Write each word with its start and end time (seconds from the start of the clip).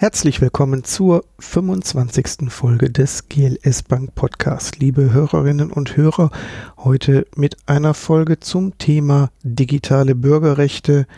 Herzlich 0.00 0.40
willkommen 0.40 0.84
zur 0.84 1.24
25. 1.40 2.52
Folge 2.52 2.88
des 2.88 3.28
GLS 3.28 3.82
Bank 3.82 4.14
Podcast. 4.14 4.78
Liebe 4.78 5.12
Hörerinnen 5.12 5.72
und 5.72 5.96
Hörer, 5.96 6.30
heute 6.76 7.26
mit 7.34 7.56
einer 7.66 7.94
Folge 7.94 8.38
zum 8.38 8.78
Thema 8.78 9.30
digitale 9.42 10.14
Bürgerrechte, 10.14 11.08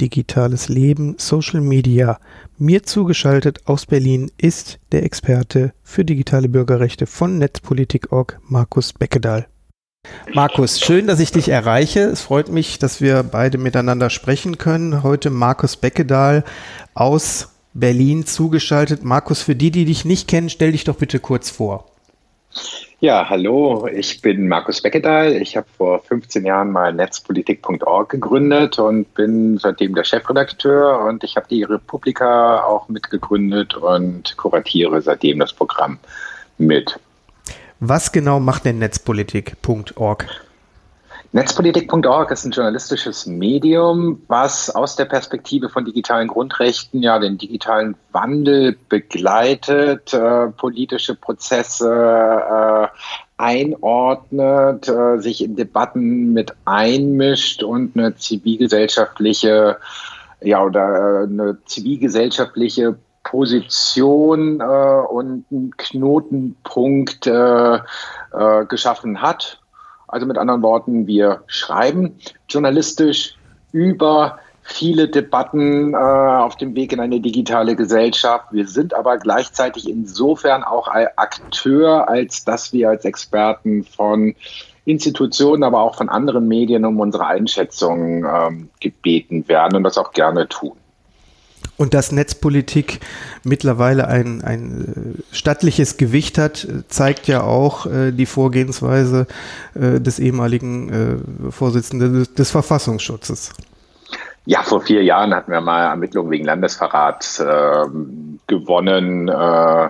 digitales 0.00 0.68
Leben, 0.68 1.14
Social 1.18 1.60
Media. 1.60 2.18
Mir 2.58 2.82
zugeschaltet 2.82 3.60
aus 3.68 3.86
Berlin 3.86 4.32
ist 4.38 4.80
der 4.90 5.04
Experte 5.04 5.72
für 5.84 6.04
digitale 6.04 6.48
Bürgerrechte 6.48 7.06
von 7.06 7.38
Netzpolitik.org, 7.38 8.40
Markus 8.42 8.92
Beckedahl. 8.92 9.46
Markus, 10.34 10.80
schön, 10.80 11.06
dass 11.06 11.20
ich 11.20 11.30
dich 11.30 11.48
erreiche. 11.48 12.00
Es 12.00 12.22
freut 12.22 12.48
mich, 12.48 12.80
dass 12.80 13.00
wir 13.00 13.22
beide 13.22 13.56
miteinander 13.56 14.10
sprechen 14.10 14.58
können. 14.58 15.04
Heute 15.04 15.30
Markus 15.30 15.76
Beckedahl 15.76 16.42
aus 16.92 17.52
Berlin 17.78 18.24
zugeschaltet. 18.24 19.04
Markus, 19.04 19.42
für 19.42 19.54
die, 19.54 19.70
die 19.70 19.84
dich 19.84 20.04
nicht 20.04 20.28
kennen, 20.28 20.48
stell 20.48 20.72
dich 20.72 20.84
doch 20.84 20.96
bitte 20.96 21.20
kurz 21.20 21.50
vor. 21.50 21.84
Ja, 23.00 23.28
hallo, 23.28 23.86
ich 23.86 24.22
bin 24.22 24.48
Markus 24.48 24.80
Beckedahl. 24.80 25.32
Ich 25.36 25.56
habe 25.58 25.66
vor 25.76 25.98
15 25.98 26.46
Jahren 26.46 26.72
mal 26.72 26.94
netzpolitik.org 26.94 28.08
gegründet 28.08 28.78
und 28.78 29.12
bin 29.14 29.58
seitdem 29.58 29.94
der 29.94 30.04
Chefredakteur 30.04 31.04
und 31.04 31.22
ich 31.22 31.36
habe 31.36 31.46
die 31.48 31.62
Republika 31.62 32.64
auch 32.64 32.88
mitgegründet 32.88 33.74
und 33.74 34.38
kuratiere 34.38 35.02
seitdem 35.02 35.40
das 35.40 35.52
Programm 35.52 35.98
mit. 36.56 36.98
Was 37.80 38.12
genau 38.12 38.40
macht 38.40 38.64
denn 38.64 38.78
netzpolitik.org? 38.78 40.45
Netzpolitik.org 41.36 42.30
ist 42.30 42.46
ein 42.46 42.50
journalistisches 42.52 43.26
Medium, 43.26 44.22
was 44.26 44.74
aus 44.74 44.96
der 44.96 45.04
Perspektive 45.04 45.68
von 45.68 45.84
digitalen 45.84 46.28
Grundrechten 46.28 47.02
ja 47.02 47.18
den 47.18 47.36
digitalen 47.36 47.94
Wandel 48.10 48.74
begleitet, 48.88 50.14
äh, 50.14 50.46
politische 50.46 51.14
Prozesse 51.14 51.92
äh, 51.92 52.86
einordnet, 53.36 54.88
äh, 54.88 55.18
sich 55.18 55.44
in 55.44 55.56
Debatten 55.56 56.32
mit 56.32 56.54
einmischt 56.64 57.62
und 57.62 57.98
eine 57.98 58.16
zivilgesellschaftliche 58.16 59.76
ja 60.40 60.64
oder 60.64 61.20
äh, 61.20 61.24
eine 61.24 61.58
zivilgesellschaftliche 61.66 62.96
Position 63.24 64.60
äh, 64.60 64.64
und 64.64 65.44
einen 65.50 65.70
Knotenpunkt 65.76 67.26
äh, 67.26 67.78
geschaffen 68.68 69.20
hat 69.20 69.60
also 70.16 70.24
mit 70.24 70.38
anderen 70.38 70.62
Worten, 70.62 71.06
wir 71.06 71.42
schreiben 71.46 72.16
journalistisch 72.48 73.34
über 73.72 74.38
viele 74.62 75.08
Debatten 75.08 75.92
äh, 75.92 75.96
auf 75.96 76.56
dem 76.56 76.74
Weg 76.74 76.94
in 76.94 77.00
eine 77.00 77.20
digitale 77.20 77.76
Gesellschaft. 77.76 78.46
Wir 78.50 78.66
sind 78.66 78.94
aber 78.94 79.18
gleichzeitig 79.18 79.86
insofern 79.86 80.64
auch 80.64 80.88
Akteur, 80.88 82.08
als 82.08 82.46
dass 82.46 82.72
wir 82.72 82.88
als 82.88 83.04
Experten 83.04 83.84
von 83.84 84.34
Institutionen, 84.86 85.64
aber 85.64 85.82
auch 85.82 85.96
von 85.96 86.08
anderen 86.08 86.48
Medien 86.48 86.86
um 86.86 86.98
unsere 86.98 87.26
Einschätzung 87.26 88.24
ähm, 88.24 88.70
gebeten 88.80 89.46
werden 89.48 89.76
und 89.76 89.82
das 89.82 89.98
auch 89.98 90.12
gerne 90.12 90.48
tun. 90.48 90.78
Und 91.76 91.92
dass 91.92 92.10
Netzpolitik 92.10 93.00
mittlerweile 93.44 94.08
ein, 94.08 94.42
ein 94.42 95.18
äh, 95.30 95.34
stattliches 95.34 95.98
Gewicht 95.98 96.38
hat, 96.38 96.66
zeigt 96.88 97.28
ja 97.28 97.42
auch 97.42 97.86
äh, 97.86 98.12
die 98.12 98.26
Vorgehensweise 98.26 99.26
äh, 99.74 100.00
des 100.00 100.18
ehemaligen 100.18 101.48
äh, 101.48 101.50
Vorsitzenden 101.50 102.14
des, 102.14 102.34
des, 102.34 102.50
Verfassungsschutzes. 102.50 103.52
Ja, 104.46 104.62
vor 104.62 104.80
vier 104.80 105.02
Jahren 105.02 105.34
hatten 105.34 105.50
wir 105.50 105.60
mal 105.60 105.82
Ermittlungen 105.82 106.30
wegen 106.30 106.44
Landesverrat 106.44 107.44
ähm, 107.44 108.38
gewonnen 108.46 109.28
äh, 109.28 109.88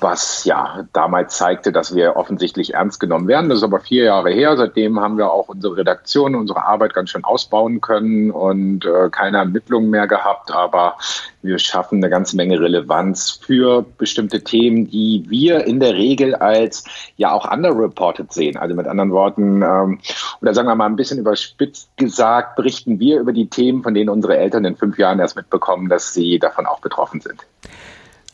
was 0.00 0.44
ja 0.44 0.86
damals 0.92 1.36
zeigte, 1.36 1.72
dass 1.72 1.94
wir 1.94 2.16
offensichtlich 2.16 2.74
ernst 2.74 3.00
genommen 3.00 3.26
werden. 3.26 3.48
Das 3.48 3.58
ist 3.58 3.64
aber 3.64 3.80
vier 3.80 4.04
Jahre 4.04 4.30
her. 4.30 4.56
Seitdem 4.56 5.00
haben 5.00 5.18
wir 5.18 5.32
auch 5.32 5.48
unsere 5.48 5.76
Redaktion, 5.76 6.34
unsere 6.34 6.64
Arbeit 6.64 6.94
ganz 6.94 7.10
schön 7.10 7.24
ausbauen 7.24 7.80
können 7.80 8.30
und 8.30 8.84
äh, 8.84 9.08
keine 9.10 9.38
Ermittlungen 9.38 9.90
mehr 9.90 10.06
gehabt. 10.06 10.52
Aber 10.52 10.96
wir 11.42 11.58
schaffen 11.58 11.96
eine 11.96 12.10
ganze 12.10 12.36
Menge 12.36 12.60
Relevanz 12.60 13.40
für 13.42 13.84
bestimmte 13.98 14.44
Themen, 14.44 14.88
die 14.88 15.24
wir 15.28 15.66
in 15.66 15.80
der 15.80 15.94
Regel 15.94 16.34
als 16.36 16.84
ja 17.16 17.32
auch 17.32 17.50
underreported 17.50 18.32
sehen. 18.32 18.56
Also 18.56 18.76
mit 18.76 18.86
anderen 18.86 19.10
Worten, 19.10 19.62
ähm, 19.62 19.98
oder 20.40 20.54
sagen 20.54 20.68
wir 20.68 20.76
mal 20.76 20.86
ein 20.86 20.96
bisschen 20.96 21.18
überspitzt 21.18 21.96
gesagt, 21.96 22.54
berichten 22.54 23.00
wir 23.00 23.20
über 23.20 23.32
die 23.32 23.48
Themen, 23.48 23.82
von 23.82 23.94
denen 23.94 24.10
unsere 24.10 24.38
Eltern 24.38 24.64
in 24.64 24.76
fünf 24.76 24.96
Jahren 24.96 25.18
erst 25.18 25.34
mitbekommen, 25.34 25.88
dass 25.88 26.14
sie 26.14 26.38
davon 26.38 26.66
auch 26.66 26.80
betroffen 26.80 27.20
sind. 27.20 27.47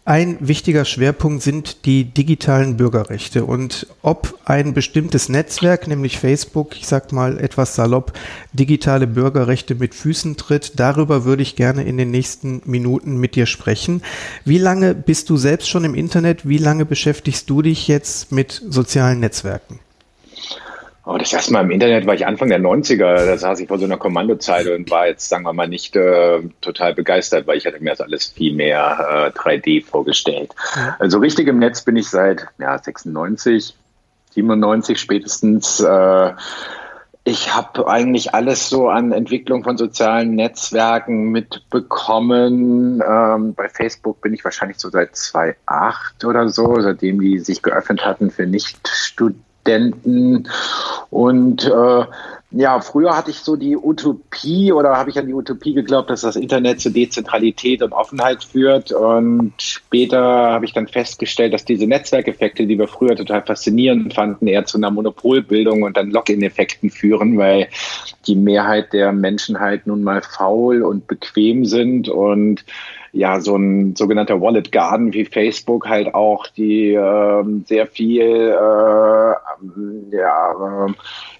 Ein 0.06 0.36
wichtiger 0.40 0.84
Schwerpunkt 0.84 1.42
sind 1.42 1.86
die 1.86 2.04
digitalen 2.04 2.76
Bürgerrechte 2.76 3.46
und 3.46 3.86
ob 4.02 4.38
ein 4.44 4.74
bestimmtes 4.74 5.30
Netzwerk, 5.30 5.88
nämlich 5.88 6.18
Facebook, 6.18 6.76
ich 6.76 6.86
sag 6.86 7.10
mal 7.10 7.38
etwas 7.38 7.74
salopp, 7.74 8.12
digitale 8.52 9.06
Bürgerrechte 9.06 9.74
mit 9.74 9.94
Füßen 9.94 10.36
tritt, 10.36 10.72
darüber 10.78 11.24
würde 11.24 11.42
ich 11.42 11.56
gerne 11.56 11.84
in 11.84 11.96
den 11.96 12.10
nächsten 12.10 12.60
Minuten 12.66 13.16
mit 13.16 13.34
dir 13.34 13.46
sprechen. 13.46 14.02
Wie 14.44 14.58
lange 14.58 14.94
bist 14.94 15.30
du 15.30 15.38
selbst 15.38 15.70
schon 15.70 15.84
im 15.84 15.94
Internet? 15.94 16.46
Wie 16.46 16.58
lange 16.58 16.84
beschäftigst 16.84 17.48
du 17.48 17.62
dich 17.62 17.88
jetzt 17.88 18.30
mit 18.30 18.62
sozialen 18.68 19.20
Netzwerken? 19.20 19.78
Oh, 21.06 21.18
das 21.18 21.34
erste 21.34 21.52
Mal 21.52 21.64
im 21.64 21.70
Internet 21.70 22.06
war 22.06 22.14
ich 22.14 22.26
Anfang 22.26 22.48
der 22.48 22.60
90er. 22.60 23.26
Da 23.26 23.36
saß 23.36 23.60
ich 23.60 23.68
vor 23.68 23.78
so 23.78 23.84
einer 23.84 23.98
Kommandozeile 23.98 24.74
und 24.74 24.90
war 24.90 25.06
jetzt, 25.06 25.28
sagen 25.28 25.44
wir 25.44 25.52
mal, 25.52 25.68
nicht 25.68 25.94
äh, 25.96 26.40
total 26.62 26.94
begeistert, 26.94 27.46
weil 27.46 27.58
ich 27.58 27.66
hatte 27.66 27.80
mir 27.80 27.90
das 27.90 28.00
alles 28.00 28.24
viel 28.24 28.54
mehr 28.54 29.32
äh, 29.36 29.38
3D 29.38 29.84
vorgestellt. 29.84 30.54
Also 30.98 31.18
richtig 31.18 31.48
im 31.48 31.58
Netz 31.58 31.82
bin 31.82 31.96
ich 31.96 32.08
seit 32.08 32.46
ja, 32.58 32.78
96, 32.78 33.76
97 34.30 34.98
spätestens. 34.98 35.80
Äh, 35.80 36.32
ich 37.24 37.54
habe 37.54 37.86
eigentlich 37.86 38.32
alles 38.32 38.70
so 38.70 38.88
an 38.88 39.12
Entwicklung 39.12 39.62
von 39.62 39.76
sozialen 39.76 40.34
Netzwerken 40.34 41.30
mitbekommen. 41.30 43.02
Ähm, 43.06 43.52
bei 43.52 43.68
Facebook 43.68 44.22
bin 44.22 44.32
ich 44.32 44.42
wahrscheinlich 44.42 44.78
so 44.78 44.88
seit 44.88 45.14
2008 45.16 46.24
oder 46.24 46.48
so, 46.48 46.80
seitdem 46.80 47.20
die 47.20 47.40
sich 47.40 47.62
geöffnet 47.62 48.06
hatten 48.06 48.30
für 48.30 48.46
Nicht-Studenten 48.46 49.53
Studenten. 49.64 50.48
Und 51.10 51.64
äh, 51.64 52.04
ja, 52.50 52.80
früher 52.80 53.16
hatte 53.16 53.30
ich 53.30 53.38
so 53.38 53.56
die 53.56 53.76
Utopie 53.76 54.72
oder 54.72 54.96
habe 54.96 55.10
ich 55.10 55.18
an 55.18 55.26
die 55.26 55.34
Utopie 55.34 55.74
geglaubt, 55.74 56.10
dass 56.10 56.20
das 56.20 56.36
Internet 56.36 56.80
zu 56.80 56.90
Dezentralität 56.90 57.82
und 57.82 57.92
Offenheit 57.92 58.44
führt. 58.44 58.92
Und 58.92 59.54
später 59.58 60.20
habe 60.22 60.64
ich 60.64 60.72
dann 60.72 60.86
festgestellt, 60.86 61.52
dass 61.52 61.64
diese 61.64 61.86
Netzwerkeffekte, 61.86 62.66
die 62.66 62.78
wir 62.78 62.86
früher 62.86 63.16
total 63.16 63.42
faszinierend 63.42 64.14
fanden, 64.14 64.46
eher 64.46 64.66
zu 64.66 64.76
einer 64.76 64.90
Monopolbildung 64.90 65.82
und 65.82 65.96
dann 65.96 66.10
Login-Effekten 66.10 66.90
führen, 66.90 67.38
weil 67.38 67.68
die 68.26 68.36
Mehrheit 68.36 68.92
der 68.92 69.12
Menschen 69.12 69.58
halt 69.58 69.86
nun 69.86 70.04
mal 70.04 70.22
faul 70.22 70.82
und 70.82 71.08
bequem 71.08 71.64
sind 71.64 72.08
und 72.08 72.64
ja, 73.14 73.40
so 73.40 73.56
ein 73.56 73.94
sogenannter 73.94 74.40
Wallet 74.40 74.72
Garden 74.72 75.12
wie 75.12 75.24
Facebook 75.24 75.88
halt 75.88 76.14
auch 76.14 76.48
die 76.48 76.92
äh, 76.92 77.44
sehr 77.64 77.86
viel, 77.86 78.22
äh, 78.22 79.34
ja, 80.16 80.86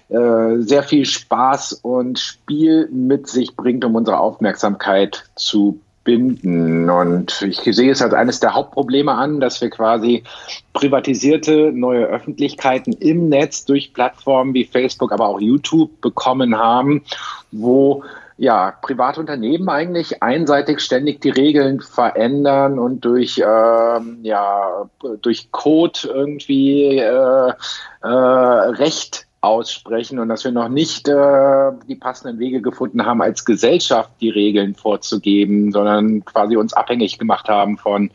äh, 0.07 0.61
sehr 0.61 0.83
viel 0.83 1.05
Spaß 1.05 1.73
und 1.73 2.17
Spiel 2.17 2.87
mit 2.91 3.27
sich 3.27 3.57
bringt, 3.57 3.83
um 3.83 3.95
unsere 3.95 4.19
Aufmerksamkeit 4.19 5.25
zu 5.35 5.81
binden. 6.05 6.89
Und 6.89 7.41
ich 7.41 7.59
sehe 7.63 7.91
es 7.91 8.01
als 8.01 8.13
eines 8.13 8.39
der 8.39 8.53
Hauptprobleme 8.53 9.11
an, 9.11 9.41
dass 9.41 9.59
wir 9.59 9.69
quasi 9.69 10.23
privatisierte 10.71 11.73
neue 11.73 12.05
Öffentlichkeiten 12.05 12.93
im 12.93 13.27
Netz 13.27 13.65
durch 13.65 13.93
Plattformen 13.93 14.53
wie 14.53 14.63
Facebook, 14.63 15.11
aber 15.11 15.27
auch 15.27 15.41
YouTube 15.41 15.99
bekommen 15.99 16.57
haben, 16.57 17.03
wo 17.51 18.03
ja, 18.37 18.71
private 18.81 19.21
Unternehmen 19.21 19.69
eigentlich 19.69 20.21
einseitig 20.21 20.81
ständig 20.81 21.21
die 21.21 21.29
Regeln 21.29 21.79
verändern 21.79 22.79
und 22.79 23.05
durch, 23.05 23.41
ähm, 23.45 24.19
ja, 24.23 24.89
durch 25.21 25.51
Code 25.51 25.99
irgendwie 26.03 26.97
äh, 26.97 27.53
äh, 28.01 28.07
Recht 28.07 29.25
aussprechen 29.39 30.19
und 30.19 30.27
dass 30.27 30.43
wir 30.43 30.51
noch 30.51 30.69
nicht 30.69 31.07
äh, 31.07 31.71
die 31.87 31.95
passenden 31.95 32.39
Wege 32.39 32.61
gefunden 32.61 33.05
haben, 33.05 33.21
als 33.21 33.45
Gesellschaft 33.45 34.09
die 34.19 34.29
Regeln 34.29 34.75
vorzugeben, 34.75 35.71
sondern 35.71 36.25
quasi 36.25 36.57
uns 36.57 36.73
abhängig 36.73 37.19
gemacht 37.19 37.47
haben 37.47 37.77
von 37.77 38.09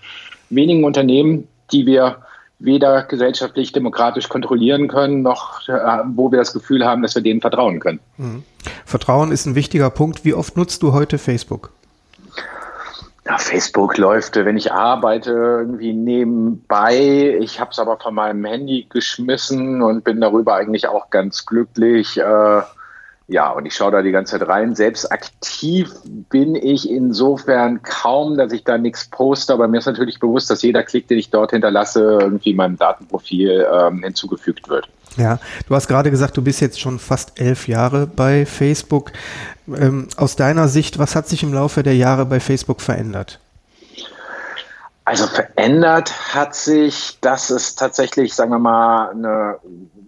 wenigen 0.51 0.85
Unternehmen, 0.85 1.49
die 1.73 1.87
wir 1.87 2.19
weder 2.61 3.03
gesellschaftlich 3.03 3.73
demokratisch 3.73 4.29
kontrollieren 4.29 4.87
können, 4.87 5.23
noch 5.23 5.67
äh, 5.69 5.73
wo 6.07 6.31
wir 6.31 6.39
das 6.39 6.53
Gefühl 6.53 6.85
haben, 6.85 7.03
dass 7.03 7.15
wir 7.15 7.23
denen 7.23 7.41
vertrauen 7.41 7.81
können. 7.81 8.01
Mhm. 8.19 8.45
Vertrauen 8.85 9.33
ist 9.33 9.47
ein 9.47 9.55
wichtiger 9.55 9.91
Punkt. 9.91 10.25
Wie 10.25 10.35
oft 10.35 10.57
nutzt 10.57 10.83
du 10.83 10.93
heute 10.93 11.19
Facebook? 11.19 11.71
Ja, 13.27 13.39
Facebook 13.39 13.97
läuft, 13.97 14.37
wenn 14.37 14.57
ich 14.57 14.73
arbeite, 14.73 15.31
irgendwie 15.31 15.93
nebenbei. 15.93 17.39
Ich 17.41 17.61
habe 17.61 17.71
es 17.71 17.79
aber 17.79 17.99
von 17.99 18.15
meinem 18.15 18.45
Handy 18.45 18.87
geschmissen 18.89 19.83
und 19.83 20.05
bin 20.05 20.21
darüber 20.21 20.55
eigentlich 20.55 20.89
auch 20.89 21.11
ganz 21.11 21.47
glücklich. 21.47 22.19
Äh, 22.19 22.63
ja, 23.31 23.51
und 23.51 23.65
ich 23.65 23.75
schaue 23.75 23.93
da 23.93 24.03
die 24.03 24.11
ganze 24.11 24.39
Zeit 24.39 24.49
rein. 24.49 24.75
Selbst 24.75 25.11
aktiv 25.13 25.93
bin 26.31 26.57
ich 26.57 26.91
insofern 26.91 27.81
kaum, 27.83 28.37
dass 28.37 28.53
ich 28.53 28.65
da 28.65 28.77
nichts 28.77 29.09
poste, 29.09 29.53
aber 29.53 29.69
mir 29.69 29.79
ist 29.79 29.87
natürlich 29.87 30.19
bewusst, 30.19 30.51
dass 30.51 30.63
jeder 30.63 30.83
Klick, 30.83 31.07
den 31.07 31.19
ich 31.19 31.31
dort 31.31 31.53
hinterlasse, 31.53 32.19
irgendwie 32.21 32.55
meinem 32.55 32.77
Datenprofil 32.77 33.69
ähm, 33.73 34.03
hinzugefügt 34.03 34.69
wird. 34.69 34.89
Ja, 35.17 35.39
du 35.69 35.75
hast 35.77 35.87
gerade 35.87 36.11
gesagt, 36.11 36.37
du 36.37 36.43
bist 36.43 36.61
jetzt 36.61 36.81
schon 36.81 36.99
fast 36.99 37.41
elf 37.41 37.69
Jahre 37.69 38.09
bei 38.09 38.47
Facebook. 38.47 39.13
Ähm, 39.69 40.09
aus 40.17 40.35
deiner 40.35 40.67
Sicht, 40.67 40.99
was 40.99 41.15
hat 41.15 41.29
sich 41.29 41.45
im 41.45 41.53
Laufe 41.53 41.85
der 41.85 41.95
Jahre 41.95 42.27
bei 42.27 42.41
Facebook 42.41 42.81
verändert? 42.81 43.39
Also 45.11 45.27
verändert 45.27 46.37
hat 46.37 46.55
sich, 46.55 47.19
dass 47.21 47.51
es 47.51 47.75
tatsächlich, 47.75 48.33
sagen 48.33 48.53
wir 48.53 48.61
mal, 48.61 49.11
eine 49.11 49.57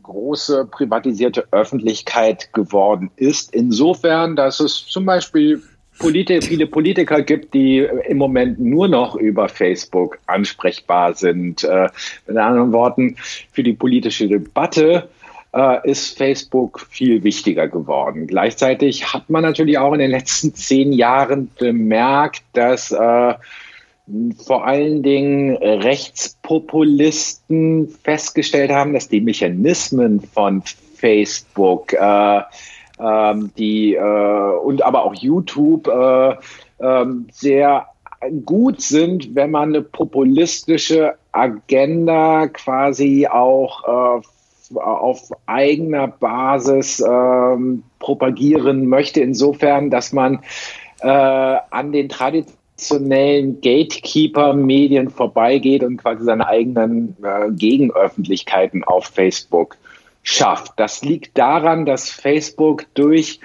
große 0.04 0.64
privatisierte 0.66 1.48
Öffentlichkeit 1.50 2.52
geworden 2.52 3.10
ist. 3.16 3.52
Insofern, 3.52 4.36
dass 4.36 4.60
es 4.60 4.86
zum 4.86 5.04
Beispiel 5.04 5.60
Polit 5.98 6.30
viele 6.44 6.68
Politiker 6.68 7.20
gibt, 7.22 7.52
die 7.52 7.78
im 7.78 8.16
Moment 8.16 8.60
nur 8.60 8.86
noch 8.86 9.16
über 9.16 9.48
Facebook 9.48 10.20
ansprechbar 10.26 11.14
sind. 11.14 11.64
Äh, 11.64 11.88
mit 12.28 12.36
anderen 12.36 12.72
Worten, 12.72 13.16
für 13.50 13.64
die 13.64 13.72
politische 13.72 14.28
Debatte 14.28 15.08
äh, 15.52 15.90
ist 15.90 16.16
Facebook 16.16 16.78
viel 16.90 17.24
wichtiger 17.24 17.66
geworden. 17.66 18.28
Gleichzeitig 18.28 19.12
hat 19.12 19.28
man 19.30 19.42
natürlich 19.42 19.78
auch 19.78 19.94
in 19.94 19.98
den 19.98 20.12
letzten 20.12 20.54
zehn 20.54 20.92
Jahren 20.92 21.50
bemerkt, 21.58 22.44
dass 22.52 22.92
äh, 22.92 23.34
vor 24.44 24.66
allen 24.66 25.02
Dingen 25.02 25.56
Rechtspopulisten 25.56 27.88
festgestellt 28.02 28.70
haben, 28.70 28.92
dass 28.92 29.08
die 29.08 29.20
Mechanismen 29.20 30.20
von 30.20 30.62
Facebook, 30.96 31.92
äh, 31.92 32.38
äh, 32.38 33.34
die 33.56 33.94
äh, 33.94 34.58
und 34.62 34.82
aber 34.82 35.04
auch 35.04 35.14
YouTube 35.14 35.88
äh, 35.88 36.36
ähm, 36.80 37.26
sehr 37.32 37.86
gut 38.44 38.80
sind, 38.80 39.34
wenn 39.34 39.50
man 39.50 39.70
eine 39.70 39.82
populistische 39.82 41.16
Agenda 41.32 42.46
quasi 42.48 43.26
auch 43.26 44.20
äh, 44.20 44.22
auf 44.78 45.30
eigener 45.46 46.08
Basis 46.08 47.00
ähm, 47.00 47.82
propagieren 47.98 48.86
möchte, 48.86 49.20
insofern, 49.20 49.90
dass 49.90 50.12
man 50.12 50.40
äh, 51.00 51.08
an 51.08 51.92
den 51.92 52.08
traditionellen 52.08 52.61
traditionellen 52.82 53.60
Gatekeeper-Medien 53.60 55.10
vorbeigeht 55.10 55.84
und 55.84 55.98
quasi 55.98 56.24
seine 56.24 56.46
eigenen 56.46 57.16
äh, 57.22 57.50
Gegenöffentlichkeiten 57.52 58.84
auf 58.84 59.06
Facebook 59.06 59.76
schafft. 60.22 60.72
Das 60.76 61.02
liegt 61.02 61.38
daran, 61.38 61.86
dass 61.86 62.10
Facebook 62.10 62.86
durch 62.94 63.40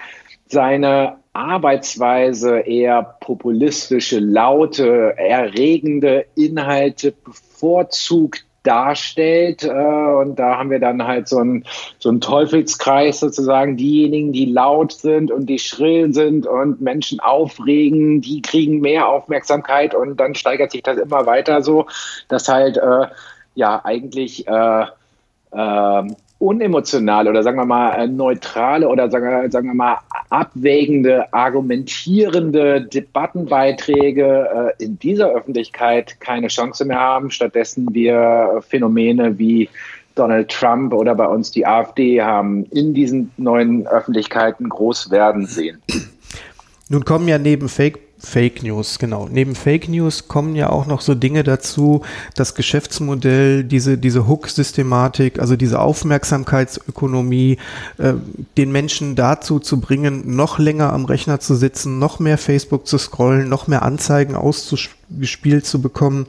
seine 0.46 1.16
Arbeitsweise 1.32 2.60
eher 2.60 3.16
populistische, 3.20 4.18
laute, 4.18 5.14
erregende 5.16 6.26
Inhalte 6.34 7.12
bevorzugt 7.12 8.44
darstellt. 8.68 9.64
Äh, 9.64 9.68
und 9.68 10.38
da 10.38 10.58
haben 10.58 10.70
wir 10.70 10.78
dann 10.78 11.06
halt 11.06 11.26
so 11.26 11.38
einen, 11.38 11.64
so 11.98 12.10
einen 12.10 12.20
Teufelskreis 12.20 13.20
sozusagen. 13.20 13.76
Diejenigen, 13.76 14.32
die 14.32 14.44
laut 14.44 14.92
sind 14.92 15.30
und 15.30 15.46
die 15.46 15.58
schrill 15.58 16.12
sind 16.12 16.46
und 16.46 16.80
Menschen 16.80 17.20
aufregen, 17.20 18.20
die 18.20 18.42
kriegen 18.42 18.80
mehr 18.80 19.08
Aufmerksamkeit 19.08 19.94
und 19.94 20.18
dann 20.20 20.34
steigert 20.34 20.70
sich 20.70 20.82
das 20.82 20.98
immer 20.98 21.26
weiter 21.26 21.62
so, 21.62 21.86
dass 22.28 22.48
halt 22.48 22.76
äh, 22.76 23.06
ja 23.54 23.80
eigentlich 23.84 24.46
äh, 24.46 24.86
äh, 25.52 26.02
unemotionale 26.38 27.30
oder 27.30 27.42
sagen 27.42 27.58
wir 27.58 27.64
mal 27.64 27.92
äh, 27.94 28.06
neutrale 28.06 28.88
oder 28.88 29.10
sagen, 29.10 29.50
sagen 29.50 29.68
wir 29.68 29.74
mal 29.74 29.98
abwägende, 30.30 31.32
argumentierende 31.32 32.82
Debattenbeiträge 32.82 34.74
äh, 34.78 34.84
in 34.84 34.98
dieser 34.98 35.30
Öffentlichkeit 35.30 36.20
keine 36.20 36.48
Chance 36.48 36.84
mehr 36.84 37.00
haben. 37.00 37.30
Stattdessen 37.30 37.92
wir 37.92 38.62
Phänomene 38.68 39.38
wie 39.38 39.68
Donald 40.14 40.48
Trump 40.50 40.92
oder 40.92 41.14
bei 41.14 41.26
uns 41.26 41.50
die 41.50 41.66
AfD 41.66 42.22
haben 42.22 42.64
in 42.66 42.94
diesen 42.94 43.30
neuen 43.36 43.86
Öffentlichkeiten 43.86 44.68
groß 44.68 45.10
werden 45.10 45.46
sehen. 45.46 45.82
Nun 46.88 47.04
kommen 47.04 47.28
ja 47.28 47.38
neben 47.38 47.68
Fake 47.68 48.07
Fake 48.20 48.64
News, 48.64 48.98
genau. 48.98 49.28
Neben 49.30 49.54
Fake 49.54 49.88
News 49.88 50.26
kommen 50.26 50.56
ja 50.56 50.70
auch 50.70 50.86
noch 50.86 51.00
so 51.00 51.14
Dinge 51.14 51.44
dazu, 51.44 52.02
das 52.34 52.56
Geschäftsmodell, 52.56 53.62
diese, 53.62 53.96
diese 53.96 54.26
Hook-Systematik, 54.26 55.38
also 55.38 55.54
diese 55.54 55.80
Aufmerksamkeitsökonomie, 55.80 57.58
äh, 57.98 58.14
den 58.56 58.72
Menschen 58.72 59.14
dazu 59.14 59.60
zu 59.60 59.80
bringen, 59.80 60.34
noch 60.34 60.58
länger 60.58 60.92
am 60.92 61.04
Rechner 61.04 61.38
zu 61.38 61.54
sitzen, 61.54 62.00
noch 62.00 62.18
mehr 62.18 62.38
Facebook 62.38 62.88
zu 62.88 62.98
scrollen, 62.98 63.48
noch 63.48 63.68
mehr 63.68 63.82
Anzeigen 63.82 64.34
ausgespielt 64.34 65.64
zu 65.64 65.80
bekommen. 65.80 66.26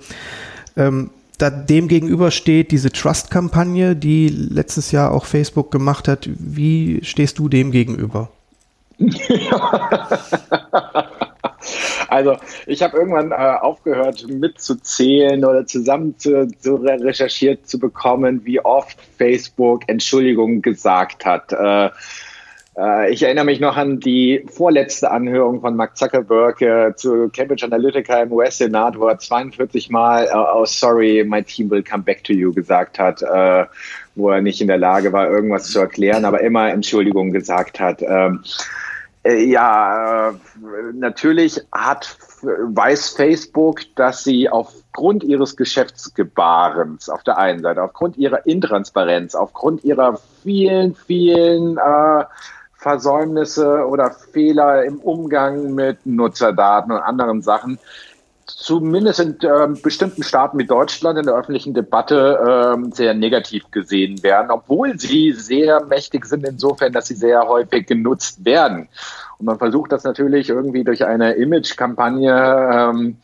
Ähm, 0.78 1.10
da 1.40 1.50
dem 1.50 1.88
gegenüber 1.88 2.30
steht 2.30 2.72
diese 2.72 2.92
Trust-Kampagne, 2.92 3.96
die 3.96 4.28
letztes 4.28 4.92
Jahr 4.92 5.12
auch 5.12 5.26
Facebook 5.26 5.72
gemacht 5.72 6.08
hat. 6.08 6.30
Wie 6.38 7.00
stehst 7.04 7.40
du 7.40 7.50
dem 7.50 7.72
gegenüber? 7.72 8.30
Also 12.08 12.38
ich 12.66 12.82
habe 12.82 12.98
irgendwann 12.98 13.32
äh, 13.32 13.36
aufgehört 13.36 14.26
mitzuzählen 14.28 15.44
oder 15.46 15.66
zusammen 15.66 16.18
zu, 16.18 16.48
zu 16.60 16.76
recherchiert 16.76 17.68
zu 17.68 17.80
bekommen, 17.80 18.42
wie 18.46 18.60
oft 18.60 18.98
Facebook 19.18 19.84
Entschuldigung 19.88 20.62
gesagt 20.62 21.26
hat. 21.26 21.52
Äh, 21.54 21.90
äh, 22.80 23.12
ich 23.12 23.24
erinnere 23.24 23.46
mich 23.46 23.60
noch 23.60 23.78
an 23.78 24.00
die 24.00 24.46
vorletzte 24.50 25.12
Anhörung 25.12 25.62
von 25.62 25.76
Mark 25.76 25.98
Zuckerberg 25.98 26.62
äh, 26.62 26.96
zu 26.96 27.30
Cambridge 27.30 27.66
Analytica 27.66 28.22
im 28.22 28.32
US-Senat, 28.32 28.98
wo 28.98 29.08
er 29.08 29.20
42 29.20 29.90
Mal 29.90 30.26
äh, 30.26 30.30
Oh, 30.34 30.66
sorry, 30.66 31.24
my 31.28 31.44
team 31.44 31.70
will 31.70 31.84
come 31.84 32.04
back 32.04 32.24
to 32.24 32.34
you 32.34 32.54
gesagt 32.54 32.98
hat, 33.00 33.22
äh, 33.22 33.66
wo 34.16 34.30
er 34.30 34.42
nicht 34.42 34.62
in 34.62 34.68
der 34.68 34.78
Lage 34.78 35.12
war, 35.12 35.30
irgendwas 35.30 35.66
zu 35.70 35.80
erklären, 35.80 36.26
aber 36.26 36.42
immer 36.42 36.70
Entschuldigung 36.70 37.32
gesagt 37.32 37.80
hat. 37.80 38.02
Ähm, 38.02 38.44
äh, 38.44 38.89
ja, 39.28 40.30
äh, 40.30 40.34
natürlich 40.94 41.62
hat, 41.72 42.18
weiß 42.42 43.10
Facebook, 43.10 43.82
dass 43.96 44.24
sie 44.24 44.50
aufgrund 44.50 45.24
ihres 45.24 45.58
Geschäftsgebarens 45.58 47.10
auf 47.10 47.24
der 47.24 47.38
einen 47.38 47.62
Seite, 47.62 47.84
aufgrund 47.84 48.18
ihrer 48.18 48.46
Intransparenz, 48.46 49.36
aufgrund 49.36 49.84
ihrer 49.84 50.20
vielen, 50.44 50.96
vielen 50.96 51.78
äh, 51.78 52.24
Versäumnisse 52.76 53.86
oder 53.86 54.12
Fehler 54.12 54.86
im 54.86 55.00
Umgang 55.00 55.74
mit 55.74 56.06
Nutzerdaten 56.06 56.94
und 56.94 57.00
anderen 57.00 57.42
Sachen 57.42 57.78
zumindest 58.50 59.20
in 59.20 59.38
äh, 59.42 59.68
bestimmten 59.82 60.24
Staaten 60.24 60.58
wie 60.60 60.66
Deutschland 60.66 61.18
in 61.20 61.26
der 61.26 61.36
öffentlichen 61.36 61.74
Debatte 61.74 62.78
äh, 62.78 62.96
sehr 62.96 63.14
negativ 63.14 63.70
gesehen 63.72 64.22
werden, 64.24 64.52
obwohl 64.52 65.00
sie 65.00 65.32
sehr 65.34 65.84
mächtig 65.86 66.26
sind 66.26 66.46
insofern, 66.46 66.94
dass 66.94 67.08
sie 67.08 67.16
sehr 67.16 67.48
häufig 67.48 67.88
genutzt 67.88 68.44
werden. 68.46 68.90
Und 69.38 69.46
man 69.46 69.58
versucht 69.58 69.92
das 69.92 70.04
natürlich 70.04 70.50
irgendwie 70.50 70.84
durch 70.84 71.06
eine 71.06 71.34
Image-Kampagne 71.34 72.92
ähm, 72.92 73.18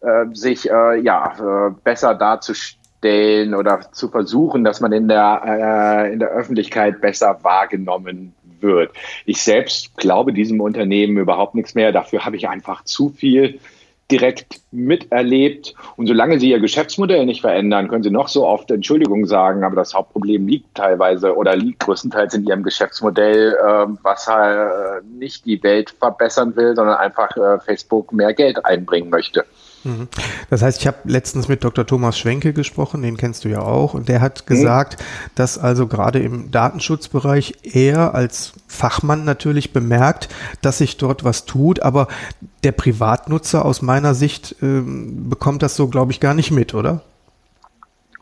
äh, 0.00 0.26
sich 0.34 0.70
äh, 0.70 1.00
ja, 1.00 1.68
äh, 1.68 1.70
besser 1.82 2.14
darzustellen 2.14 3.54
oder 3.54 3.92
zu 3.92 4.08
versuchen, 4.08 4.64
dass 4.64 4.80
man 4.80 4.92
in 4.92 5.08
der, 5.08 5.42
äh, 5.44 6.12
in 6.12 6.18
der 6.18 6.28
Öffentlichkeit 6.28 7.00
besser 7.00 7.38
wahrgenommen 7.42 8.34
wird. 8.60 8.92
Ich 9.24 9.42
selbst 9.42 9.96
glaube 9.96 10.32
diesem 10.32 10.60
Unternehmen 10.60 11.16
überhaupt 11.16 11.54
nichts 11.54 11.74
mehr. 11.74 11.92
Dafür 11.92 12.24
habe 12.24 12.36
ich 12.36 12.48
einfach 12.48 12.84
zu 12.84 13.10
viel 13.10 13.60
direkt 14.10 14.60
miterlebt. 14.70 15.74
Und 15.96 16.06
solange 16.06 16.38
sie 16.38 16.50
ihr 16.50 16.60
Geschäftsmodell 16.60 17.26
nicht 17.26 17.40
verändern, 17.40 17.88
können 17.88 18.02
sie 18.02 18.10
noch 18.10 18.28
so 18.28 18.46
oft 18.46 18.70
Entschuldigung 18.70 19.26
sagen, 19.26 19.64
aber 19.64 19.76
das 19.76 19.94
Hauptproblem 19.94 20.46
liegt 20.46 20.74
teilweise 20.74 21.34
oder 21.36 21.56
liegt 21.56 21.80
größtenteils 21.80 22.34
in 22.34 22.46
ihrem 22.46 22.62
Geschäftsmodell, 22.62 23.54
äh, 23.54 23.86
was 24.02 24.26
halt 24.26 25.04
nicht 25.04 25.46
die 25.46 25.62
Welt 25.62 25.90
verbessern 25.90 26.54
will, 26.56 26.74
sondern 26.76 26.96
einfach 26.96 27.36
äh, 27.36 27.58
Facebook 27.60 28.12
mehr 28.12 28.34
Geld 28.34 28.64
einbringen 28.64 29.10
möchte. 29.10 29.44
Mhm. 29.84 30.08
Das 30.50 30.62
heißt, 30.62 30.80
ich 30.80 30.86
habe 30.86 30.98
letztens 31.04 31.48
mit 31.48 31.62
Dr. 31.62 31.86
Thomas 31.86 32.18
Schwenke 32.18 32.52
gesprochen, 32.52 33.02
den 33.02 33.16
kennst 33.16 33.44
du 33.44 33.48
ja 33.48 33.60
auch, 33.60 33.94
und 33.94 34.08
der 34.08 34.20
hat 34.20 34.46
gesagt, 34.46 34.98
mhm. 34.98 35.04
dass 35.34 35.58
also 35.58 35.86
gerade 35.86 36.18
im 36.18 36.50
Datenschutzbereich 36.50 37.54
er 37.62 38.14
als 38.14 38.54
Fachmann 38.66 39.24
natürlich 39.24 39.72
bemerkt, 39.72 40.28
dass 40.62 40.78
sich 40.78 40.96
dort 40.96 41.24
was 41.24 41.44
tut, 41.44 41.80
aber 41.80 42.08
der 42.64 42.72
Privatnutzer 42.72 43.64
aus 43.64 43.82
meiner 43.82 44.14
Sicht 44.14 44.56
äh, 44.62 44.82
bekommt 44.84 45.62
das 45.62 45.76
so, 45.76 45.88
glaube 45.88 46.12
ich, 46.12 46.20
gar 46.20 46.34
nicht 46.34 46.50
mit, 46.50 46.74
oder? 46.74 47.02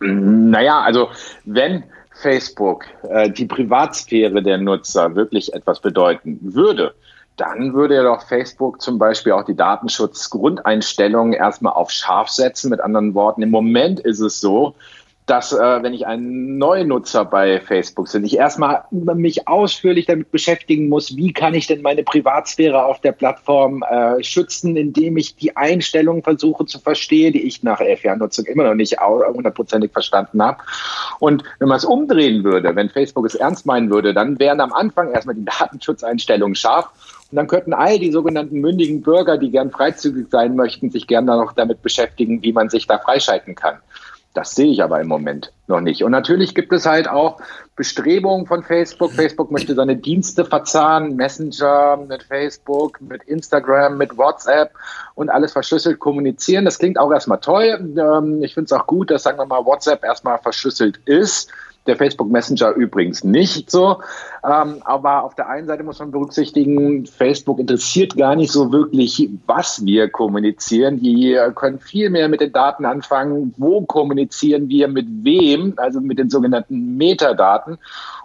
Naja, 0.00 0.80
also 0.80 1.08
wenn 1.44 1.84
Facebook 2.20 2.86
äh, 3.08 3.30
die 3.30 3.46
Privatsphäre 3.46 4.42
der 4.42 4.58
Nutzer 4.58 5.14
wirklich 5.14 5.52
etwas 5.54 5.80
bedeuten 5.80 6.38
würde, 6.42 6.94
dann 7.36 7.74
würde 7.74 7.94
ja 7.94 8.02
doch 8.02 8.22
Facebook 8.26 8.80
zum 8.82 8.98
Beispiel 8.98 9.32
auch 9.32 9.44
die 9.44 9.56
Datenschutzgrundeinstellungen 9.56 11.32
erstmal 11.32 11.72
auf 11.72 11.90
scharf 11.90 12.28
setzen. 12.28 12.70
Mit 12.70 12.80
anderen 12.80 13.14
Worten, 13.14 13.42
im 13.42 13.50
Moment 13.50 14.00
ist 14.00 14.20
es 14.20 14.40
so, 14.40 14.74
dass 15.26 15.52
äh, 15.52 15.82
wenn 15.82 15.94
ich 15.94 16.06
ein 16.06 16.58
Neunutzer 16.58 17.24
bei 17.24 17.60
Facebook 17.60 18.10
bin, 18.10 18.24
ich 18.24 18.36
erstmal 18.36 18.84
mich 18.90 19.46
ausführlich 19.46 20.06
damit 20.06 20.32
beschäftigen 20.32 20.88
muss, 20.88 21.16
wie 21.16 21.32
kann 21.32 21.54
ich 21.54 21.68
denn 21.68 21.80
meine 21.80 22.02
Privatsphäre 22.02 22.84
auf 22.84 23.00
der 23.00 23.12
Plattform 23.12 23.84
äh, 23.84 24.22
schützen, 24.22 24.76
indem 24.76 25.16
ich 25.16 25.36
die 25.36 25.56
Einstellungen 25.56 26.24
versuche 26.24 26.66
zu 26.66 26.80
verstehen, 26.80 27.34
die 27.34 27.42
ich 27.42 27.62
nach 27.62 27.80
elf 27.80 28.02
Jahren 28.02 28.18
Nutzung 28.18 28.46
immer 28.46 28.64
noch 28.64 28.74
nicht 28.74 29.00
hundertprozentig 29.00 29.92
verstanden 29.92 30.42
habe. 30.42 30.58
Und 31.20 31.44
wenn 31.60 31.68
man 31.68 31.76
es 31.76 31.84
umdrehen 31.84 32.42
würde, 32.42 32.74
wenn 32.74 32.90
Facebook 32.90 33.24
es 33.24 33.36
ernst 33.36 33.64
meinen 33.64 33.90
würde, 33.90 34.12
dann 34.12 34.40
wären 34.40 34.60
am 34.60 34.72
Anfang 34.72 35.12
erstmal 35.12 35.36
die 35.36 35.44
Datenschutzeinstellungen 35.44 36.56
scharf 36.56 36.90
und 37.32 37.36
dann 37.36 37.46
könnten 37.46 37.72
all 37.72 37.98
die 37.98 38.12
sogenannten 38.12 38.60
mündigen 38.60 39.00
Bürger, 39.00 39.38
die 39.38 39.50
gern 39.50 39.70
freizügig 39.70 40.26
sein 40.30 40.54
möchten, 40.54 40.90
sich 40.90 41.06
gern 41.06 41.26
dann 41.26 41.38
noch 41.38 41.54
damit 41.54 41.80
beschäftigen, 41.80 42.42
wie 42.42 42.52
man 42.52 42.68
sich 42.68 42.86
da 42.86 42.98
freischalten 42.98 43.54
kann. 43.54 43.78
Das 44.34 44.54
sehe 44.54 44.70
ich 44.70 44.82
aber 44.82 45.00
im 45.00 45.08
Moment 45.08 45.50
noch 45.66 45.80
nicht. 45.80 46.04
Und 46.04 46.10
natürlich 46.10 46.54
gibt 46.54 46.74
es 46.74 46.84
halt 46.84 47.08
auch 47.08 47.40
Bestrebungen 47.74 48.46
von 48.46 48.62
Facebook. 48.62 49.12
Facebook 49.12 49.50
möchte 49.50 49.74
seine 49.74 49.96
Dienste 49.96 50.44
verzahnen, 50.44 51.16
Messenger 51.16 51.96
mit 52.06 52.22
Facebook, 52.22 53.00
mit 53.00 53.22
Instagram, 53.24 53.96
mit 53.96 54.18
WhatsApp 54.18 54.72
und 55.14 55.30
alles 55.30 55.52
verschlüsselt 55.52 56.00
kommunizieren. 56.00 56.66
Das 56.66 56.78
klingt 56.78 56.98
auch 56.98 57.12
erstmal 57.12 57.40
toll. 57.40 57.94
Ähm, 57.98 58.42
ich 58.42 58.52
finde 58.52 58.66
es 58.66 58.72
auch 58.72 58.86
gut, 58.86 59.10
dass, 59.10 59.22
sagen 59.22 59.38
wir 59.38 59.46
mal, 59.46 59.64
WhatsApp 59.64 60.04
erstmal 60.04 60.38
verschlüsselt 60.38 60.98
ist. 61.06 61.50
Der 61.86 61.96
Facebook 61.96 62.30
Messenger 62.30 62.72
übrigens 62.74 63.24
nicht 63.24 63.70
so. 63.70 63.98
Ähm, 64.44 64.76
aber 64.84 65.24
auf 65.24 65.34
der 65.34 65.48
einen 65.48 65.66
Seite 65.66 65.82
muss 65.82 65.98
man 65.98 66.10
berücksichtigen, 66.10 67.06
Facebook 67.06 67.58
interessiert 67.58 68.16
gar 68.16 68.36
nicht 68.36 68.52
so 68.52 68.72
wirklich, 68.72 69.28
was 69.46 69.84
wir 69.84 70.08
kommunizieren. 70.08 71.00
Die 71.00 71.38
können 71.54 71.78
viel 71.78 72.10
mehr 72.10 72.28
mit 72.28 72.40
den 72.40 72.52
Daten 72.52 72.84
anfangen. 72.84 73.54
Wo 73.56 73.82
kommunizieren 73.82 74.68
wir 74.68 74.88
mit 74.88 75.06
wem? 75.08 75.74
Also 75.76 76.00
mit 76.00 76.18
den 76.18 76.30
sogenannten 76.30 76.96
Metadaten 76.96 77.78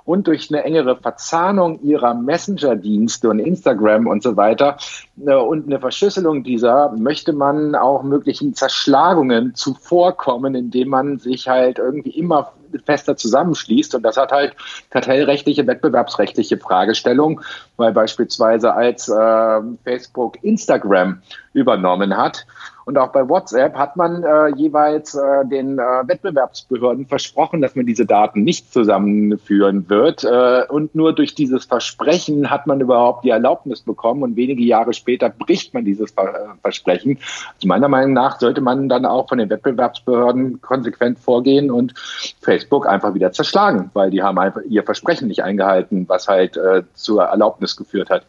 und 0.08 0.26
durch 0.28 0.50
eine 0.50 0.64
engere 0.64 0.96
Verzahnung 0.96 1.82
ihrer 1.82 2.14
Messenger-Dienste 2.14 3.30
und 3.30 3.40
Instagram 3.40 4.08
und 4.08 4.24
so 4.24 4.38
weiter 4.38 4.78
äh, 5.26 5.36
und 5.36 5.68
eine 5.68 5.80
Verschlüsselung 5.82 6.44
dieser 6.44 6.94
möchte 6.94 7.34
man 7.34 7.76
auch 7.76 8.04
möglichen 8.04 8.54
Zerschlagungen 8.54 9.54
zuvorkommen, 9.54 10.56
indem 10.56 10.90
man 10.90 11.20
sich 11.20 11.50
halt 11.50 11.78
irgendwie 11.78 12.12
immer 12.12 12.54
fester 12.86 13.18
zusammenschließt. 13.18 13.96
Und 13.96 14.04
das 14.04 14.18
hat 14.18 14.32
halt 14.32 14.56
kartellrechtliche, 14.90 15.66
wettbewerbsrechtliche 15.68 16.58
Fragestellungen, 16.58 17.42
weil 17.78 17.92
beispielsweise 17.92 18.74
als 18.74 19.10
äh, 19.10 19.62
Facebook 19.84 20.38
Instagram 20.44 21.22
übernommen 21.54 22.16
hat, 22.16 22.46
und 22.88 22.98
auch 22.98 23.10
bei 23.10 23.28
WhatsApp 23.28 23.76
hat 23.76 23.98
man 23.98 24.24
äh, 24.24 24.48
jeweils 24.56 25.14
äh, 25.14 25.46
den 25.46 25.78
äh, 25.78 25.82
Wettbewerbsbehörden 26.08 27.06
versprochen, 27.06 27.62
dass 27.62 27.76
man 27.76 27.86
diese 27.86 28.06
Daten 28.06 28.46
nicht 28.46 28.72
zusammenführen 28.72 29.90
wird. 29.90 30.24
Äh, 30.24 30.64
und 30.70 30.96
nur 30.96 31.14
durch 31.14 31.36
dieses 31.36 31.66
Versprechen 31.66 32.50
hat 32.50 32.66
man 32.66 32.80
überhaupt 32.80 33.26
die 33.26 33.30
Erlaubnis 33.30 33.82
bekommen. 33.82 34.24
Und 34.24 34.38
wenige 34.38 34.64
Jahre 34.64 34.94
später 34.94 35.28
bricht 35.28 35.74
man 35.74 35.84
dieses 35.84 36.12
äh, 36.12 36.24
Versprechen. 36.62 37.20
Also 37.56 37.68
meiner 37.68 37.90
Meinung 37.90 38.14
nach 38.14 38.40
sollte 38.40 38.62
man 38.62 38.88
dann 38.88 39.06
auch 39.06 39.28
von 39.28 39.40
den 39.40 39.50
Wettbewerbsbehörden 39.50 40.62
konsequent 40.62 41.20
vorgehen 41.20 41.70
und 41.70 41.94
Facebook 42.40 42.88
einfach 42.88 43.14
wieder 43.14 43.34
zerschlagen, 43.34 43.92
weil 43.96 44.12
die 44.12 44.24
haben 44.24 44.40
einfach 44.40 44.62
ihr 44.62 44.84
Versprechen 44.84 45.28
nicht 45.28 45.44
eingehalten, 45.44 46.06
was 46.08 46.30
halt 46.30 46.56
äh, 46.56 46.84
zur 46.94 47.24
Erlaubnis 47.24 47.76
geführt 47.76 48.10
hat. 48.10 48.24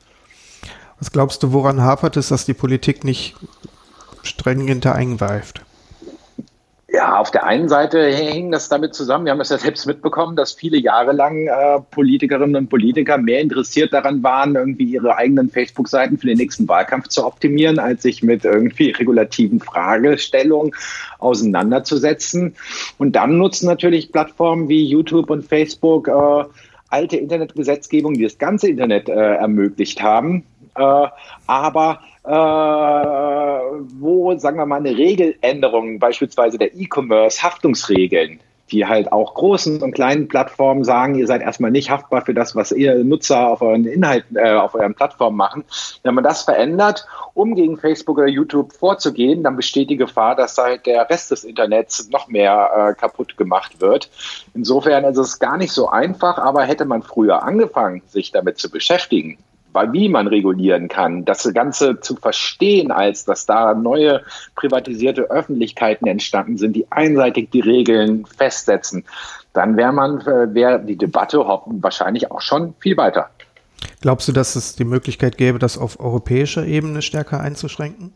Was 0.99 1.13
glaubst 1.13 1.45
du, 1.45 1.53
woran 1.53 1.81
hapert 1.81 2.17
es, 2.17 2.31
dass 2.31 2.45
die 2.45 2.55
Politik 2.55 3.05
nicht 3.05 3.37
stringenter 4.23 4.95
eingreift? 4.95 5.63
Ja, 6.91 7.19
auf 7.19 7.31
der 7.31 7.45
einen 7.45 7.69
Seite 7.69 8.07
hing 8.07 8.51
das 8.51 8.71
damit 8.71 8.95
zusammen, 8.95 9.27
wir 9.27 9.33
haben 9.33 9.39
das 9.39 9.51
ja 9.51 9.59
selbst 9.59 9.87
mitbekommen, 9.87 10.37
dass 10.37 10.55
viele 10.55 10.79
Jahre 10.79 11.13
lang 11.13 11.47
äh, 11.47 11.81
Politikerinnen 11.91 12.57
und 12.57 12.71
Politiker 12.71 13.19
mehr 13.19 13.43
interessiert 13.43 13.93
daran 13.93 14.23
waren, 14.23 14.55
irgendwie 14.55 14.85
ihre 14.85 15.15
eigenen 15.15 15.51
Facebook-Seiten 15.51 16.17
für 16.17 16.29
den 16.29 16.39
nächsten 16.39 16.67
Wahlkampf 16.67 17.09
zu 17.09 17.27
optimieren, 17.27 17.79
als 17.79 18.05
sich 18.05 18.23
mit 18.23 18.47
irgendwie 18.47 18.89
regulativen 18.91 19.61
Fragestellungen 19.61 20.73
auseinanderzusetzen. 21.19 22.57
Und 22.97 23.13
dann 23.13 23.37
nutzen 23.37 23.67
natürlich 23.67 24.11
Plattformen 24.11 24.71
wie 24.71 24.83
YouTube 24.83 25.29
und 25.29 25.45
Facebook 25.45 26.09
äh, 26.09 26.45
alte 26.89 27.19
Internetgesetzgebung, 27.19 28.15
die 28.15 28.23
das 28.23 28.39
ganze 28.39 28.71
Internet 28.71 29.11
äh, 29.11 29.35
ermöglicht 29.35 30.03
haben. 30.03 30.43
Äh, 30.75 31.07
aber 31.47 32.01
äh, 32.25 32.31
wo, 32.31 34.37
sagen 34.39 34.59
wir 34.59 34.67
mal, 34.67 34.77
eine 34.77 34.97
Regeländerung, 34.97 35.99
beispielsweise 35.99 36.59
der 36.59 36.75
E-Commerce, 36.75 37.43
Haftungsregeln, 37.43 38.41
die 38.71 38.87
halt 38.87 39.13
auch 39.13 39.35
großen 39.35 39.83
und 39.83 39.93
kleinen 39.93 40.29
Plattformen 40.29 40.85
sagen, 40.85 41.15
ihr 41.15 41.27
seid 41.27 41.43
erstmal 41.43 41.71
nicht 41.71 41.91
haftbar 41.91 42.25
für 42.25 42.35
das, 42.35 42.55
was 42.55 42.73
ihr 42.73 43.03
Nutzer 43.05 43.49
auf 43.49 43.63
euren 43.63 43.87
Inhalten, 43.87 44.37
äh, 44.37 44.55
auf 44.55 44.75
euren 44.75 44.95
Plattformen 44.95 45.37
machen. 45.37 45.65
Wenn 46.03 46.15
man 46.15 46.25
das 46.25 46.43
verändert, 46.43 47.07
um 47.35 47.55
gegen 47.55 47.79
Facebook 47.79 48.19
oder 48.19 48.29
YouTube 48.29 48.73
vorzugehen, 48.73 49.43
dann 49.43 49.57
besteht 49.57 49.91
die 49.91 49.97
Gefahr, 49.97 50.35
dass 50.35 50.59
halt 50.59 50.87
der 50.87 51.09
Rest 51.09 51.31
des 51.31 51.45
Internets 51.45 52.09
noch 52.11 52.29
mehr 52.29 52.91
äh, 52.91 52.95
kaputt 52.95 53.37
gemacht 53.37 53.81
wird. 53.81 54.11
Insofern 54.55 55.05
ist 55.05 55.19
es 55.19 55.39
gar 55.39 55.57
nicht 55.57 55.73
so 55.73 55.89
einfach, 55.89 56.39
aber 56.39 56.65
hätte 56.65 56.85
man 56.85 57.03
früher 57.03 57.43
angefangen, 57.43 58.03
sich 58.09 58.33
damit 58.33 58.59
zu 58.59 58.71
beschäftigen, 58.71 59.39
wie 59.73 60.09
man 60.09 60.27
regulieren 60.27 60.89
kann, 60.89 61.25
das 61.25 61.49
Ganze 61.55 62.01
zu 62.01 62.17
verstehen, 62.17 62.91
als 62.91 63.25
dass 63.25 63.47
da 63.47 63.75
neue 63.75 64.23
privatisierte 64.57 65.31
Öffentlichkeiten 65.31 66.07
entstanden 66.07 66.57
sind, 66.57 66.75
die 66.75 66.91
einseitig 66.91 67.51
die 67.51 67.61
Regeln 67.61 68.27
festsetzen, 68.27 69.05
dann 69.53 69.77
wäre 69.77 69.93
man, 69.93 70.21
äh, 70.21 70.53
wäre 70.55 70.81
die 70.81 70.97
Debatte 70.97 71.39
wahrscheinlich 71.39 72.31
auch 72.31 72.41
schon 72.41 72.75
viel 72.81 72.97
weiter. 72.97 73.31
Glaubst 74.01 74.29
du, 74.29 74.33
dass 74.33 74.57
es 74.57 74.77
die 74.77 74.85
Möglichkeit 74.85 75.37
gäbe, 75.37 75.59
das 75.59 75.79
auf 75.79 76.01
europäischer 76.01 76.65
Ebene 76.65 77.03
stärker 77.03 77.41
einzuschränken? 77.41 78.13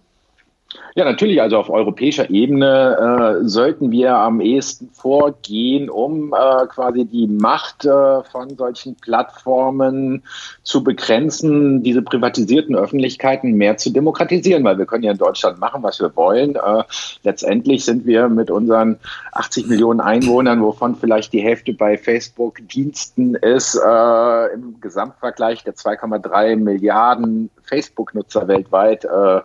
Ja, 0.95 1.05
natürlich. 1.05 1.41
Also 1.41 1.59
auf 1.59 1.71
europäischer 1.71 2.29
Ebene 2.31 3.41
äh, 3.43 3.49
sollten 3.49 3.91
wir 3.91 4.15
am 4.15 4.41
ehesten 4.41 4.91
vorgehen, 4.93 5.89
um 5.89 6.35
äh, 6.35 6.67
quasi 6.67 7.05
die 7.07 7.27
Macht 7.27 7.85
äh, 7.85 8.23
von 8.25 8.57
solchen 8.57 8.97
Plattformen 8.97 10.23
zu 10.63 10.85
begrenzen, 10.85 11.83
diese 11.83 12.03
privatisierten 12.03 12.77
Öffentlichkeiten 12.77 13.53
mehr 13.53 13.79
zu 13.79 13.91
demokratisieren, 13.91 14.65
weil 14.65 14.79
wir 14.79 14.87
können 14.87 15.05
ja 15.05 15.13
in 15.13 15.19
Deutschland 15.19 15.59
machen, 15.59 15.83
was 15.83 15.99
wir 16.01 16.15
wollen. 16.15 16.57
Äh, 16.57 16.85
letztendlich 17.23 17.85
sind 17.85 18.05
wir 18.05 18.29
mit 18.29 18.51
unseren 18.51 18.99
80 19.33 19.69
Millionen 19.69 20.01
Einwohnern, 20.01 20.63
wovon 20.63 20.95
vielleicht 20.95 21.33
die 21.33 21.41
Hälfte 21.41 21.73
bei 21.73 21.97
Facebook-Diensten 21.97 23.35
ist, 23.35 23.77
äh, 23.77 24.55
im 24.55 24.79
Gesamtvergleich 24.81 25.65
der 25.65 25.75
2,3 25.75 26.57
Milliarden 26.57 27.51
Facebook-Nutzer 27.63 28.49
weltweit 28.49 29.05
äh, 29.05 29.41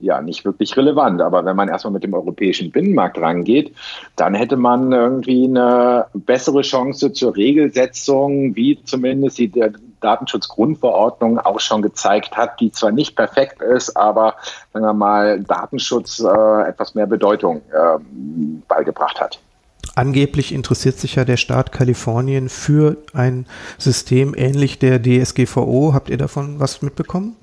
ja 0.00 0.20
nicht 0.20 0.44
wirklich 0.44 0.76
relevant. 0.76 1.20
Aber 1.20 1.44
wenn 1.44 1.56
man 1.56 1.68
erstmal 1.68 1.92
mit 1.92 2.02
dem 2.02 2.14
europäischen 2.14 2.70
Binnenmarkt 2.70 3.18
rangeht, 3.18 3.74
dann 4.16 4.34
hätte 4.34 4.56
man 4.56 4.92
irgendwie 4.92 5.44
eine 5.44 6.06
bessere 6.14 6.62
Chance 6.62 7.12
zur 7.12 7.36
Regelsetzung, 7.36 8.56
wie 8.56 8.82
zumindest 8.84 9.38
die 9.38 9.52
Datenschutzgrundverordnung 10.00 11.38
auch 11.38 11.60
schon 11.60 11.82
gezeigt 11.82 12.36
hat, 12.36 12.60
die 12.60 12.72
zwar 12.72 12.90
nicht 12.90 13.16
perfekt 13.16 13.62
ist, 13.62 13.96
aber 13.96 14.36
sagen 14.72 14.86
wir 14.86 14.94
mal 14.94 15.40
Datenschutz 15.40 16.20
äh, 16.20 16.68
etwas 16.68 16.94
mehr 16.94 17.06
Bedeutung 17.06 17.62
äh, 17.70 17.98
beigebracht 18.66 19.20
hat. 19.20 19.40
Angeblich 19.94 20.52
interessiert 20.52 20.98
sich 20.98 21.16
ja 21.16 21.24
der 21.24 21.36
Staat 21.36 21.72
Kalifornien 21.72 22.48
für 22.48 22.96
ein 23.12 23.46
System 23.78 24.34
ähnlich 24.36 24.78
der 24.78 25.02
DSGVO. 25.02 25.92
Habt 25.92 26.10
ihr 26.10 26.18
davon 26.18 26.60
was 26.60 26.82
mitbekommen? 26.82 27.36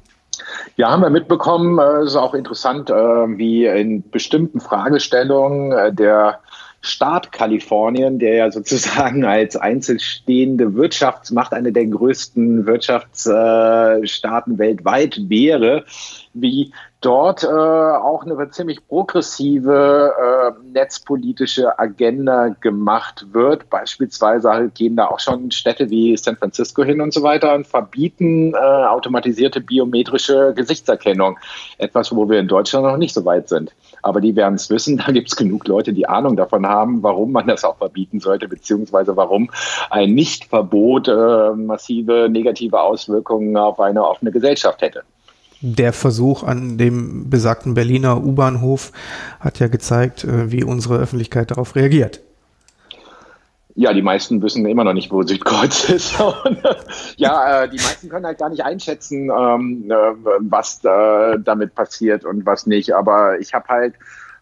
Ja, 0.75 0.91
haben 0.91 1.01
wir 1.01 1.09
mitbekommen. 1.09 1.79
Es 1.79 1.85
äh, 1.85 2.05
ist 2.05 2.15
auch 2.15 2.33
interessant, 2.33 2.89
äh, 2.89 2.93
wie 2.93 3.65
in 3.65 4.07
bestimmten 4.09 4.59
Fragestellungen 4.59 5.71
äh, 5.71 5.93
der 5.93 6.39
Staat 6.81 7.31
Kalifornien, 7.31 8.19
der 8.19 8.35
ja 8.35 8.51
sozusagen 8.51 9.25
als 9.25 9.55
einzelstehende 9.55 10.75
Wirtschaftsmacht 10.75 11.53
eine 11.53 11.71
der 11.71 11.87
größten 11.87 12.65
Wirtschaftsstaaten 12.65 14.57
weltweit 14.57 15.19
wäre, 15.27 15.85
wie 16.33 16.71
dort 17.01 17.43
äh, 17.43 17.47
auch 17.47 18.23
eine 18.23 18.49
ziemlich 18.49 18.85
progressive 18.87 20.13
äh, 20.17 20.67
netzpolitische 20.71 21.77
Agenda 21.77 22.49
gemacht 22.59 23.27
wird. 23.31 23.69
Beispielsweise 23.69 24.49
halt 24.49 24.75
gehen 24.75 24.95
da 24.95 25.07
auch 25.07 25.19
schon 25.19 25.51
Städte 25.51 25.89
wie 25.89 26.17
San 26.17 26.37
Francisco 26.37 26.83
hin 26.83 27.01
und 27.01 27.13
so 27.13 27.21
weiter 27.21 27.53
und 27.53 27.67
verbieten 27.67 28.53
äh, 28.53 28.57
automatisierte 28.57 29.61
biometrische 29.61 30.53
Gesichtserkennung. 30.55 31.37
Etwas, 31.77 32.15
wo 32.15 32.29
wir 32.29 32.39
in 32.39 32.47
Deutschland 32.47 32.85
noch 32.85 32.97
nicht 32.97 33.13
so 33.13 33.23
weit 33.25 33.47
sind. 33.47 33.73
Aber 34.01 34.19
die 34.19 34.35
werden 34.35 34.55
es 34.55 34.69
wissen, 34.69 34.97
da 35.05 35.11
gibt 35.11 35.27
es 35.27 35.35
genug 35.35 35.67
Leute, 35.67 35.93
die 35.93 36.09
Ahnung 36.09 36.35
davon 36.35 36.65
haben, 36.65 37.03
warum 37.03 37.31
man 37.31 37.47
das 37.47 37.63
auch 37.63 37.77
verbieten 37.77 38.19
sollte, 38.19 38.47
beziehungsweise 38.47 39.15
warum 39.15 39.51
ein 39.91 40.15
Nichtverbot 40.15 41.09
äh, 41.09 41.51
massive 41.55 42.27
negative 42.29 42.81
Auswirkungen 42.81 43.55
auf 43.55 43.79
eine 43.79 44.03
offene 44.03 44.31
Gesellschaft 44.31 44.81
hätte 44.81 45.03
der 45.61 45.93
Versuch 45.93 46.43
an 46.43 46.77
dem 46.77 47.29
besagten 47.29 47.73
Berliner 47.73 48.23
U-Bahnhof 48.23 48.91
hat 49.39 49.59
ja 49.59 49.67
gezeigt, 49.67 50.23
äh, 50.23 50.51
wie 50.51 50.63
unsere 50.63 50.97
Öffentlichkeit 50.97 51.51
darauf 51.51 51.75
reagiert. 51.75 52.21
Ja, 53.79 53.93
die 53.93 54.01
meisten 54.01 54.41
wissen 54.41 54.65
immer 54.65 54.83
noch 54.83 54.93
nicht, 54.93 55.11
wo 55.11 55.21
Südkreuz 55.21 55.87
ist. 55.89 56.17
Ja, 57.17 57.63
äh, 57.63 57.69
die 57.69 57.77
meisten 57.77 58.09
können 58.09 58.25
halt 58.25 58.39
gar 58.39 58.49
nicht 58.49 58.63
einschätzen, 58.63 59.29
ähm, 59.29 59.91
äh, 59.91 59.95
was 60.39 60.83
äh, 60.83 61.37
damit 61.39 61.75
passiert 61.75 62.25
und 62.25 62.45
was 62.45 62.65
nicht. 62.65 62.93
Aber 62.93 63.39
ich 63.39 63.53
habe 63.53 63.67
halt 63.67 63.93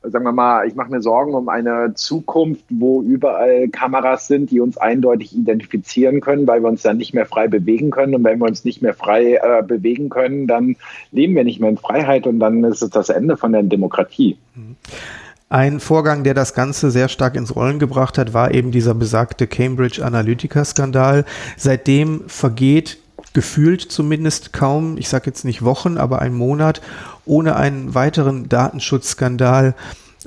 sagen 0.09 0.25
wir 0.25 0.31
mal, 0.31 0.67
ich 0.67 0.75
mache 0.75 0.91
mir 0.91 1.01
Sorgen 1.01 1.33
um 1.33 1.49
eine 1.49 1.93
Zukunft, 1.95 2.65
wo 2.69 3.01
überall 3.01 3.67
Kameras 3.69 4.27
sind, 4.27 4.51
die 4.51 4.59
uns 4.59 4.77
eindeutig 4.77 5.35
identifizieren 5.35 6.21
können, 6.21 6.47
weil 6.47 6.61
wir 6.61 6.69
uns 6.69 6.81
dann 6.81 6.97
nicht 6.97 7.13
mehr 7.13 7.25
frei 7.25 7.47
bewegen 7.47 7.91
können. 7.91 8.15
Und 8.15 8.23
wenn 8.23 8.39
wir 8.39 8.47
uns 8.47 8.65
nicht 8.65 8.81
mehr 8.81 8.93
frei 8.93 9.35
äh, 9.35 9.63
bewegen 9.63 10.09
können, 10.09 10.47
dann 10.47 10.75
leben 11.11 11.35
wir 11.35 11.43
nicht 11.43 11.59
mehr 11.59 11.69
in 11.69 11.77
Freiheit 11.77 12.27
und 12.27 12.39
dann 12.39 12.63
ist 12.63 12.81
es 12.81 12.89
das 12.89 13.09
Ende 13.09 13.37
von 13.37 13.51
der 13.51 13.63
Demokratie. 13.63 14.37
Ein 15.49 15.79
Vorgang, 15.79 16.23
der 16.23 16.33
das 16.33 16.53
Ganze 16.53 16.91
sehr 16.91 17.07
stark 17.07 17.35
ins 17.35 17.55
Rollen 17.55 17.79
gebracht 17.79 18.17
hat, 18.17 18.33
war 18.33 18.53
eben 18.53 18.71
dieser 18.71 18.95
besagte 18.95 19.47
Cambridge 19.47 20.03
Analytica-Skandal. 20.03 21.23
Seitdem 21.55 22.23
vergeht 22.27 22.97
gefühlt 23.33 23.81
zumindest 23.81 24.53
kaum, 24.53 24.97
ich 24.97 25.09
sage 25.09 25.25
jetzt 25.27 25.45
nicht 25.45 25.63
Wochen, 25.63 25.97
aber 25.97 26.19
ein 26.19 26.33
Monat 26.33 26.81
ohne 27.25 27.55
einen 27.55 27.95
weiteren 27.95 28.49
Datenschutzskandal. 28.49 29.75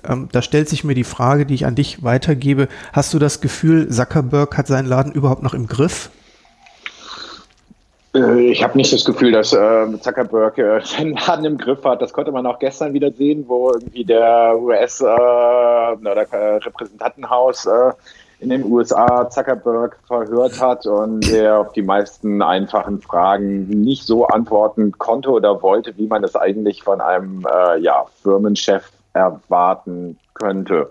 Ähm, 0.04 0.28
da 0.32 0.42
stellt 0.42 0.68
sich 0.68 0.84
mir 0.84 0.94
die 0.94 1.04
Frage, 1.04 1.46
die 1.46 1.54
ich 1.54 1.66
an 1.66 1.74
dich 1.74 2.04
weitergebe. 2.04 2.68
Hast 2.92 3.12
du 3.14 3.18
das 3.18 3.40
Gefühl, 3.40 3.88
Zuckerberg 3.88 4.56
hat 4.56 4.66
seinen 4.66 4.86
Laden 4.86 5.12
überhaupt 5.12 5.42
noch 5.42 5.54
im 5.54 5.66
Griff? 5.66 6.10
Äh, 8.14 8.50
ich 8.50 8.62
habe 8.62 8.76
nicht 8.76 8.92
das 8.92 9.04
Gefühl, 9.04 9.32
dass 9.32 9.52
äh, 9.52 10.00
Zuckerberg 10.00 10.58
äh, 10.58 10.80
seinen 10.84 11.16
Laden 11.16 11.44
im 11.44 11.58
Griff 11.58 11.84
hat. 11.84 12.02
Das 12.02 12.12
konnte 12.12 12.32
man 12.32 12.46
auch 12.46 12.58
gestern 12.58 12.92
wieder 12.92 13.10
sehen, 13.12 13.44
wo 13.48 13.72
irgendwie 13.72 14.04
der 14.04 14.56
US- 14.58 15.00
äh, 15.00 15.04
oder 15.04 16.26
äh, 16.32 16.56
Repräsentantenhaus 16.56 17.66
äh, 17.66 17.92
in 18.40 18.50
den 18.50 18.64
USA 18.64 19.28
Zuckerberg 19.30 19.98
verhört 20.06 20.60
hat 20.60 20.86
und 20.86 21.20
der 21.28 21.58
auf 21.58 21.72
die 21.72 21.82
meisten 21.82 22.40
einfachen 22.40 23.00
Fragen 23.00 23.66
nicht 23.68 24.04
so 24.04 24.26
antworten 24.26 24.92
konnte 24.92 25.30
oder 25.30 25.60
wollte, 25.62 25.96
wie 25.96 26.06
man 26.06 26.22
es 26.22 26.36
eigentlich 26.36 26.82
von 26.82 27.00
einem 27.00 27.44
äh, 27.52 27.80
ja, 27.80 28.04
Firmenchef 28.22 28.90
erwarten 29.12 30.18
könnte. 30.34 30.90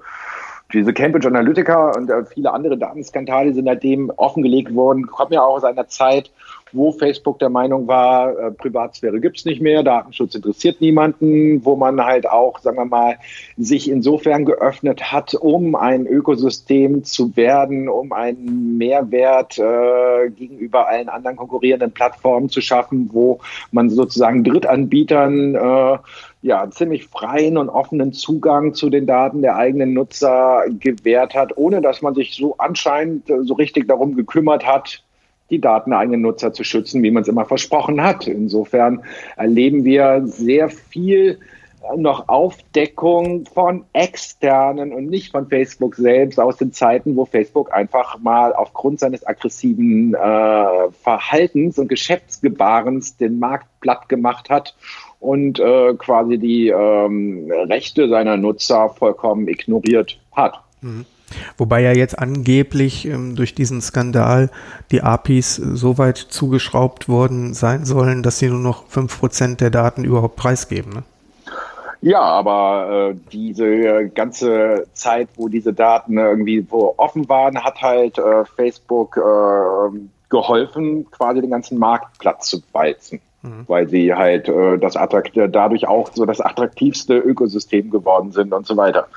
Diese 0.74 0.92
Cambridge 0.94 1.28
Analytica 1.28 1.92
und 1.92 2.10
äh, 2.10 2.26
viele 2.26 2.52
andere 2.52 2.78
Datenskandale 2.78 3.54
sind 3.54 3.66
seitdem 3.66 4.12
offengelegt 4.18 4.76
worden, 4.76 5.08
kommen 5.08 5.32
ja 5.32 5.42
auch 5.42 5.56
aus 5.56 5.64
einer 5.64 5.88
Zeit, 5.88 6.30
wo 6.72 6.92
Facebook 6.92 7.40
der 7.40 7.50
Meinung 7.50 7.88
war, 7.88 8.38
äh, 8.38 8.52
Privatsphäre 8.52 9.20
gibt's 9.20 9.46
nicht 9.46 9.62
mehr, 9.62 9.84
Datenschutz 9.84 10.36
interessiert 10.36 10.82
niemanden, 10.82 11.64
wo 11.66 11.76
man 11.76 12.04
halt 12.04 12.30
auch, 12.30 12.60
sagen 12.60 12.78
wir 12.78 12.86
mal, 12.86 13.18
sich 13.58 13.90
insofern 13.90 14.46
geöffnet 14.46 15.12
hat, 15.12 15.34
um 15.34 15.76
ein 15.76 16.06
Ökosystem 16.08 17.04
zu 17.04 17.36
werden, 17.36 17.90
um 17.90 18.12
einen 18.12 18.78
Mehrwert 18.78 19.58
äh, 19.58 20.30
gegenüber 20.30 20.88
allen 20.88 21.10
anderen 21.10 21.38
konkurrierenden 21.38 21.92
Plattformen 21.92 22.50
zu 22.50 22.62
schaffen, 22.62 23.10
wo 23.12 23.40
man 23.72 23.90
sozusagen 23.90 24.44
Drittanbietern 24.44 25.56
äh, 25.56 25.98
ja, 26.42 26.70
ziemlich 26.70 27.06
freien 27.08 27.58
und 27.58 27.70
offenen 27.70 28.14
Zugang 28.14 28.74
zu 28.74 28.90
den 28.90 29.06
Daten 29.08 29.42
der 29.42 29.56
eigenen 29.56 29.94
Nutzer 29.94 30.64
gewährt 30.80 31.34
hat, 31.34 31.58
ohne 31.58 31.82
dass 31.82 32.02
man 32.02 32.14
sich 32.14 32.36
so 32.36 32.56
anscheinend 32.58 33.28
so 33.42 33.54
richtig 33.56 33.88
darum 33.88 34.16
gekümmert 34.16 34.66
hat, 34.66 35.04
die 35.50 35.62
Daten 35.62 35.92
der 35.92 36.00
eigenen 36.00 36.22
Nutzer 36.22 36.54
zu 36.54 36.64
schützen, 36.64 37.04
wie 37.04 37.12
man 37.12 37.24
es 37.24 37.30
immer 37.30 37.46
versprochen 37.46 38.02
hat. 38.02 38.28
Insofern 38.28 39.04
erleben 39.36 39.86
wir 39.86 40.22
sehr 40.26 40.70
viel 40.70 41.40
noch 41.96 42.28
Aufdeckung 42.28 43.46
von 43.46 43.86
externen 43.94 44.92
und 44.92 45.10
nicht 45.10 45.32
von 45.32 45.48
Facebook 45.48 45.96
selbst 45.96 46.40
aus 46.40 46.58
den 46.58 46.74
Zeiten, 46.74 47.16
wo 47.16 47.26
Facebook 47.26 47.72
einfach 47.72 48.20
mal 48.20 48.54
aufgrund 48.54 49.00
seines 49.00 49.26
aggressiven 49.26 50.14
äh, 50.14 50.92
Verhaltens 51.02 51.80
und 51.80 51.88
Geschäftsgebarens 51.88 53.18
den 53.18 53.40
Markt 53.40 53.68
platt 53.80 54.10
gemacht 54.10 54.50
hat 54.50 54.76
und 55.20 55.60
äh, 55.60 55.94
quasi 55.94 56.38
die 56.38 56.70
ähm, 56.70 57.50
Rechte 57.52 58.10
seiner 58.10 58.38
Nutzer 58.38 58.90
vollkommen 58.90 59.48
ignoriert 59.48 60.20
hat. 60.34 60.62
Mhm. 60.82 61.06
Wobei 61.58 61.82
ja 61.82 61.92
jetzt 61.92 62.18
angeblich 62.18 63.06
ähm, 63.06 63.36
durch 63.36 63.54
diesen 63.54 63.82
Skandal 63.82 64.50
die 64.92 65.02
APIs 65.02 65.56
so 65.56 65.98
weit 65.98 66.18
zugeschraubt 66.18 67.10
worden 67.10 67.54
sein 67.54 67.86
sollen, 67.86 68.24
dass 68.24 68.40
sie 68.40 68.50
nur 68.50 68.60
noch 68.60 68.88
5% 68.88 69.58
der 69.58 69.70
Daten 69.70 70.04
überhaupt 70.04 70.36
preisgeben. 70.38 70.94
Ne? 70.94 71.04
Ja, 72.02 72.22
aber 72.22 73.12
äh, 73.12 73.16
diese 73.32 74.10
ganze 74.10 74.88
Zeit, 74.94 75.30
wo 75.36 75.48
diese 75.48 75.74
Daten 75.74 76.18
irgendwie 76.18 76.66
wo 76.70 76.94
offen 76.98 77.28
waren, 77.28 77.64
hat 77.64 77.82
halt 77.82 78.18
äh, 78.20 78.46
Facebook 78.56 79.18
äh, 79.18 79.98
geholfen, 80.30 81.10
quasi 81.10 81.42
den 81.42 81.50
ganzen 81.50 81.80
Marktplatz 81.80 82.50
zu 82.50 82.62
walzen. 82.72 83.20
Mhm. 83.42 83.66
Weil 83.68 83.88
sie 83.88 84.14
halt 84.14 84.48
äh, 84.48 84.78
das 84.78 84.94
dadurch 84.94 85.88
auch 85.88 86.12
so 86.14 86.26
das 86.26 86.40
attraktivste 86.40 87.18
Ökosystem 87.18 87.90
geworden 87.90 88.32
sind 88.32 88.54
und 88.54 88.68
so 88.68 88.78
weiter. 88.78 89.08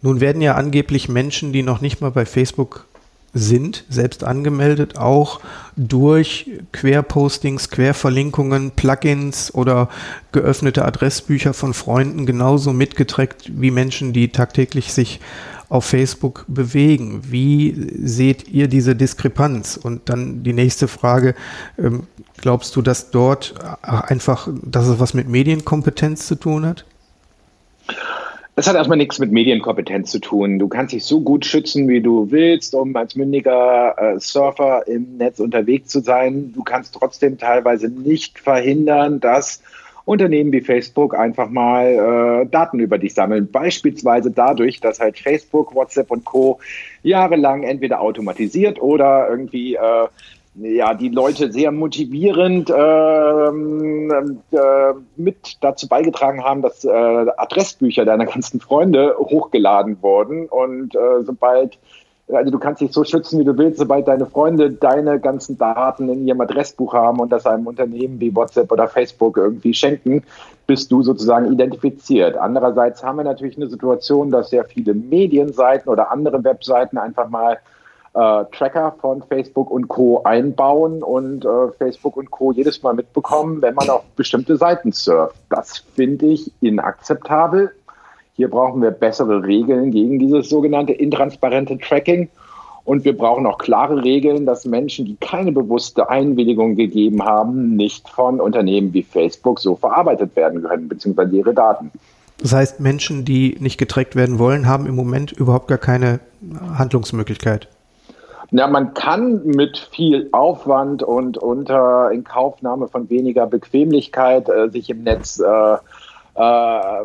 Nun 0.00 0.20
werden 0.20 0.42
ja 0.42 0.54
angeblich 0.54 1.08
Menschen, 1.08 1.52
die 1.52 1.62
noch 1.62 1.80
nicht 1.80 2.00
mal 2.00 2.10
bei 2.10 2.24
Facebook 2.24 2.86
sind, 3.34 3.84
selbst 3.88 4.24
angemeldet, 4.24 4.96
auch 4.96 5.40
durch 5.76 6.50
Querpostings, 6.72 7.70
Querverlinkungen, 7.70 8.70
Plugins 8.70 9.54
oder 9.54 9.88
geöffnete 10.32 10.84
Adressbücher 10.84 11.52
von 11.52 11.74
Freunden 11.74 12.26
genauso 12.26 12.72
mitgetrackt 12.72 13.50
wie 13.60 13.70
Menschen, 13.70 14.12
die 14.12 14.30
tagtäglich 14.30 14.92
sich 14.92 15.20
auf 15.68 15.84
Facebook 15.84 16.46
bewegen. 16.48 17.20
Wie 17.30 17.90
seht 18.02 18.48
ihr 18.48 18.68
diese 18.68 18.96
Diskrepanz? 18.96 19.76
Und 19.76 20.08
dann 20.08 20.42
die 20.42 20.54
nächste 20.54 20.88
Frage, 20.88 21.34
ähm, 21.78 22.06
glaubst 22.38 22.74
du, 22.76 22.82
dass 22.82 23.10
dort 23.10 23.54
einfach, 23.82 24.48
dass 24.62 24.86
es 24.86 24.98
was 24.98 25.12
mit 25.12 25.28
Medienkompetenz 25.28 26.26
zu 26.26 26.36
tun 26.36 26.64
hat? 26.64 26.86
Das 28.58 28.66
hat 28.66 28.74
erstmal 28.74 28.98
nichts 28.98 29.20
mit 29.20 29.30
Medienkompetenz 29.30 30.10
zu 30.10 30.18
tun. 30.18 30.58
Du 30.58 30.66
kannst 30.66 30.92
dich 30.92 31.04
so 31.04 31.20
gut 31.20 31.46
schützen, 31.46 31.86
wie 31.86 32.00
du 32.00 32.32
willst, 32.32 32.74
um 32.74 32.96
als 32.96 33.14
mündiger 33.14 33.94
äh, 33.96 34.18
Surfer 34.18 34.82
im 34.88 35.16
Netz 35.16 35.38
unterwegs 35.38 35.90
zu 35.90 36.00
sein. 36.00 36.52
Du 36.52 36.64
kannst 36.64 36.92
trotzdem 36.92 37.38
teilweise 37.38 37.88
nicht 37.88 38.40
verhindern, 38.40 39.20
dass 39.20 39.62
Unternehmen 40.06 40.50
wie 40.50 40.60
Facebook 40.60 41.14
einfach 41.14 41.48
mal 41.48 42.42
äh, 42.42 42.50
Daten 42.50 42.80
über 42.80 42.98
dich 42.98 43.14
sammeln. 43.14 43.48
Beispielsweise 43.48 44.32
dadurch, 44.32 44.80
dass 44.80 44.98
halt 44.98 45.20
Facebook, 45.20 45.76
WhatsApp 45.76 46.10
und 46.10 46.24
Co. 46.24 46.58
jahrelang 47.04 47.62
entweder 47.62 48.00
automatisiert 48.00 48.82
oder 48.82 49.28
irgendwie 49.30 49.76
äh, 49.76 50.08
ja, 50.60 50.94
die 50.94 51.08
Leute 51.08 51.52
sehr 51.52 51.70
motivierend 51.70 52.72
ähm, 52.74 54.40
äh, 54.50 54.58
mit 55.16 55.56
dazu 55.60 55.88
beigetragen 55.88 56.42
haben, 56.42 56.62
dass 56.62 56.84
äh, 56.84 56.88
Adressbücher 56.90 58.04
deiner 58.04 58.26
ganzen 58.26 58.60
Freunde 58.60 59.14
hochgeladen 59.18 60.02
wurden. 60.02 60.46
Und 60.46 60.94
äh, 60.94 61.22
sobald, 61.22 61.78
also 62.32 62.50
du 62.50 62.58
kannst 62.58 62.80
dich 62.80 62.92
so 62.92 63.04
schützen, 63.04 63.38
wie 63.38 63.44
du 63.44 63.56
willst, 63.56 63.78
sobald 63.78 64.08
deine 64.08 64.26
Freunde 64.26 64.70
deine 64.70 65.20
ganzen 65.20 65.56
Daten 65.58 66.08
in 66.08 66.26
ihrem 66.26 66.40
Adressbuch 66.40 66.92
haben 66.92 67.20
und 67.20 67.30
das 67.30 67.46
einem 67.46 67.66
Unternehmen 67.66 68.20
wie 68.20 68.34
WhatsApp 68.34 68.70
oder 68.72 68.88
Facebook 68.88 69.36
irgendwie 69.36 69.74
schenken, 69.74 70.24
bist 70.66 70.90
du 70.90 71.02
sozusagen 71.02 71.52
identifiziert. 71.52 72.36
Andererseits 72.36 73.02
haben 73.02 73.16
wir 73.16 73.24
natürlich 73.24 73.56
eine 73.56 73.68
Situation, 73.68 74.30
dass 74.30 74.50
sehr 74.50 74.64
viele 74.64 74.92
Medienseiten 74.94 75.88
oder 75.90 76.10
andere 76.10 76.42
Webseiten 76.42 76.98
einfach 76.98 77.28
mal 77.28 77.58
äh, 78.18 78.44
Tracker 78.50 78.96
von 79.00 79.22
Facebook 79.22 79.70
und 79.70 79.86
Co. 79.86 80.22
einbauen 80.24 81.04
und 81.04 81.44
äh, 81.44 81.68
Facebook 81.78 82.16
und 82.16 82.32
Co. 82.32 82.50
jedes 82.50 82.82
Mal 82.82 82.94
mitbekommen, 82.94 83.62
wenn 83.62 83.74
man 83.76 83.88
auf 83.88 84.02
bestimmte 84.16 84.56
Seiten 84.56 84.90
surft. 84.90 85.36
Das 85.50 85.84
finde 85.94 86.26
ich 86.26 86.50
inakzeptabel. 86.60 87.70
Hier 88.34 88.50
brauchen 88.50 88.82
wir 88.82 88.90
bessere 88.90 89.44
Regeln 89.44 89.92
gegen 89.92 90.18
dieses 90.18 90.48
sogenannte 90.48 90.94
intransparente 90.94 91.78
Tracking. 91.78 92.28
Und 92.84 93.04
wir 93.04 93.16
brauchen 93.16 93.46
auch 93.46 93.58
klare 93.58 94.02
Regeln, 94.02 94.46
dass 94.46 94.64
Menschen, 94.64 95.04
die 95.04 95.16
keine 95.16 95.52
bewusste 95.52 96.08
Einwilligung 96.08 96.74
gegeben 96.74 97.22
haben, 97.22 97.76
nicht 97.76 98.08
von 98.08 98.40
Unternehmen 98.40 98.92
wie 98.94 99.02
Facebook 99.04 99.60
so 99.60 99.76
verarbeitet 99.76 100.34
werden 100.34 100.64
können, 100.64 100.88
beziehungsweise 100.88 101.36
ihre 101.36 101.54
Daten. 101.54 101.92
Das 102.40 102.52
heißt, 102.52 102.80
Menschen, 102.80 103.24
die 103.24 103.56
nicht 103.60 103.78
getrackt 103.78 104.16
werden 104.16 104.38
wollen, 104.38 104.66
haben 104.66 104.86
im 104.86 104.96
Moment 104.96 105.30
überhaupt 105.32 105.68
gar 105.68 105.78
keine 105.78 106.20
Handlungsmöglichkeit. 106.76 107.68
Ja, 108.50 108.66
man 108.66 108.94
kann 108.94 109.44
mit 109.44 109.76
viel 109.76 110.30
Aufwand 110.32 111.02
und 111.02 111.36
unter 111.36 112.10
Inkaufnahme 112.10 112.88
von 112.88 113.10
weniger 113.10 113.46
Bequemlichkeit 113.46 114.48
äh, 114.48 114.70
sich 114.70 114.88
im 114.88 115.02
Netz 115.02 115.38
äh, 115.38 115.76
äh, 116.34 117.04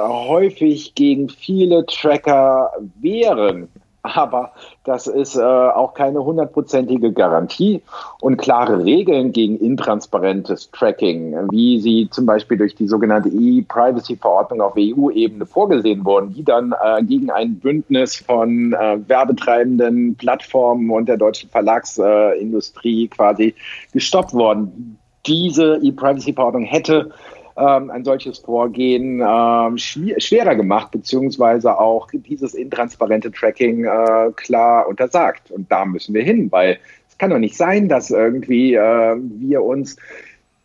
häufig 0.00 0.94
gegen 0.94 1.28
viele 1.28 1.86
Tracker 1.86 2.70
wehren. 3.00 3.68
Aber 4.14 4.52
das 4.84 5.06
ist 5.06 5.36
äh, 5.36 5.42
auch 5.42 5.94
keine 5.94 6.24
hundertprozentige 6.24 7.12
Garantie. 7.12 7.82
Und 8.20 8.36
klare 8.36 8.84
Regeln 8.84 9.32
gegen 9.32 9.58
intransparentes 9.58 10.70
Tracking, 10.70 11.34
wie 11.50 11.80
sie 11.80 12.08
zum 12.10 12.26
Beispiel 12.26 12.58
durch 12.58 12.74
die 12.74 12.88
sogenannte 12.88 13.28
E-Privacy-Verordnung 13.28 14.60
auf 14.60 14.74
EU-Ebene 14.76 15.46
vorgesehen 15.46 16.04
wurden, 16.04 16.32
die 16.34 16.44
dann 16.44 16.74
äh, 16.82 17.02
gegen 17.02 17.30
ein 17.30 17.56
Bündnis 17.56 18.16
von 18.16 18.72
äh, 18.72 18.98
werbetreibenden 19.06 20.16
Plattformen 20.16 20.90
und 20.90 21.08
der 21.08 21.16
deutschen 21.16 21.50
Verlagsindustrie 21.50 23.08
quasi 23.08 23.54
gestoppt 23.92 24.34
worden. 24.34 24.98
Diese 25.26 25.78
E-Privacy-Verordnung 25.82 26.64
hätte 26.64 27.10
ähm, 27.58 27.90
ein 27.90 28.04
solches 28.04 28.38
Vorgehen 28.38 29.20
ähm, 29.20 29.78
schwerer 29.78 30.54
gemacht, 30.54 30.92
beziehungsweise 30.92 31.78
auch 31.78 32.08
dieses 32.12 32.54
intransparente 32.54 33.32
Tracking 33.32 33.84
äh, 33.84 34.30
klar 34.36 34.86
untersagt. 34.88 35.50
Und 35.50 35.70
da 35.70 35.84
müssen 35.84 36.14
wir 36.14 36.22
hin, 36.22 36.50
weil 36.52 36.78
es 37.08 37.18
kann 37.18 37.30
doch 37.30 37.38
nicht 37.38 37.56
sein, 37.56 37.88
dass 37.88 38.10
irgendwie 38.10 38.74
äh, 38.74 39.16
wir 39.16 39.62
uns 39.62 39.96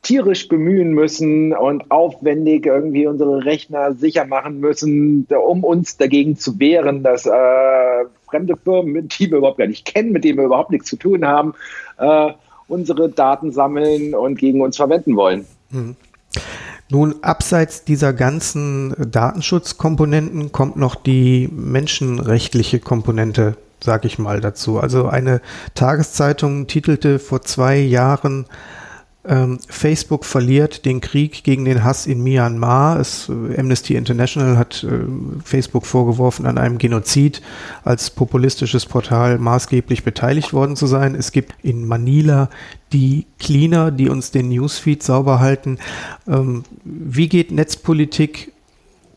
tierisch 0.03 0.49
bemühen 0.49 0.91
müssen 0.91 1.53
und 1.53 1.89
aufwendig 1.89 2.65
irgendwie 2.65 3.07
unsere 3.07 3.45
Rechner 3.45 3.93
sicher 3.93 4.25
machen 4.25 4.59
müssen, 4.59 5.25
um 5.27 5.63
uns 5.63 5.97
dagegen 5.97 6.35
zu 6.35 6.59
wehren, 6.59 7.03
dass 7.03 7.25
äh, 7.25 8.05
fremde 8.29 8.57
Firmen, 8.57 9.07
die 9.07 9.31
wir 9.31 9.37
überhaupt 9.37 9.59
gar 9.59 9.67
nicht 9.67 9.85
kennen, 9.85 10.11
mit 10.11 10.25
denen 10.25 10.37
wir 10.37 10.45
überhaupt 10.45 10.71
nichts 10.71 10.89
zu 10.89 10.97
tun 10.97 11.25
haben, 11.25 11.53
äh, 11.97 12.33
unsere 12.67 13.09
Daten 13.09 13.51
sammeln 13.51 14.13
und 14.13 14.37
gegen 14.37 14.61
uns 14.61 14.75
verwenden 14.75 15.15
wollen. 15.15 15.45
Mhm. 15.71 15.95
Nun, 16.93 17.15
abseits 17.23 17.83
dieser 17.85 18.13
ganzen 18.13 18.93
Datenschutzkomponenten 18.99 20.51
kommt 20.51 20.75
noch 20.75 20.93
die 20.93 21.49
menschenrechtliche 21.51 22.79
Komponente, 22.79 23.57
sag 23.83 24.05
ich 24.05 24.19
mal, 24.19 24.41
dazu. 24.41 24.79
Also 24.79 25.07
eine 25.07 25.41
Tageszeitung 25.73 26.67
titelte 26.67 27.17
vor 27.17 27.41
zwei 27.41 27.79
Jahren 27.79 28.45
Facebook 29.69 30.25
verliert 30.25 30.83
den 30.83 30.99
Krieg 30.99 31.45
gegen 31.45 31.63
den 31.63 31.85
Hass 31.85 32.07
in 32.07 32.21
Myanmar. 32.23 32.99
Es, 32.99 33.29
äh, 33.29 33.57
Amnesty 33.57 33.95
International 33.95 34.57
hat 34.57 34.83
äh, 34.83 35.05
Facebook 35.45 35.85
vorgeworfen, 35.85 36.45
an 36.45 36.57
einem 36.57 36.77
Genozid 36.77 37.41
als 37.85 38.09
populistisches 38.09 38.85
Portal 38.85 39.37
maßgeblich 39.37 40.03
beteiligt 40.03 40.51
worden 40.51 40.75
zu 40.75 40.87
sein. 40.87 41.15
Es 41.15 41.31
gibt 41.31 41.53
in 41.63 41.87
Manila 41.87 42.49
die 42.91 43.25
Cleaner, 43.39 43.91
die 43.91 44.09
uns 44.09 44.31
den 44.31 44.49
Newsfeed 44.49 45.01
sauber 45.01 45.39
halten. 45.39 45.79
Ähm, 46.27 46.63
wie 46.83 47.29
geht 47.29 47.51
Netzpolitik 47.51 48.51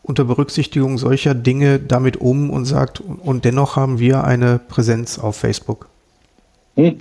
unter 0.03 0.23
Berücksichtigung 0.23 0.97
solcher 0.97 1.35
Dinge 1.35 1.79
damit 1.79 2.15
um 2.15 2.49
und 2.49 2.63
sagt, 2.63 3.01
und 3.01 3.43
dennoch 3.43 3.75
haben 3.75 3.99
wir 3.99 4.23
eine 4.23 4.57
Präsenz 4.57 5.19
auf 5.19 5.35
Facebook? 5.35 5.89
Hm. 6.75 6.97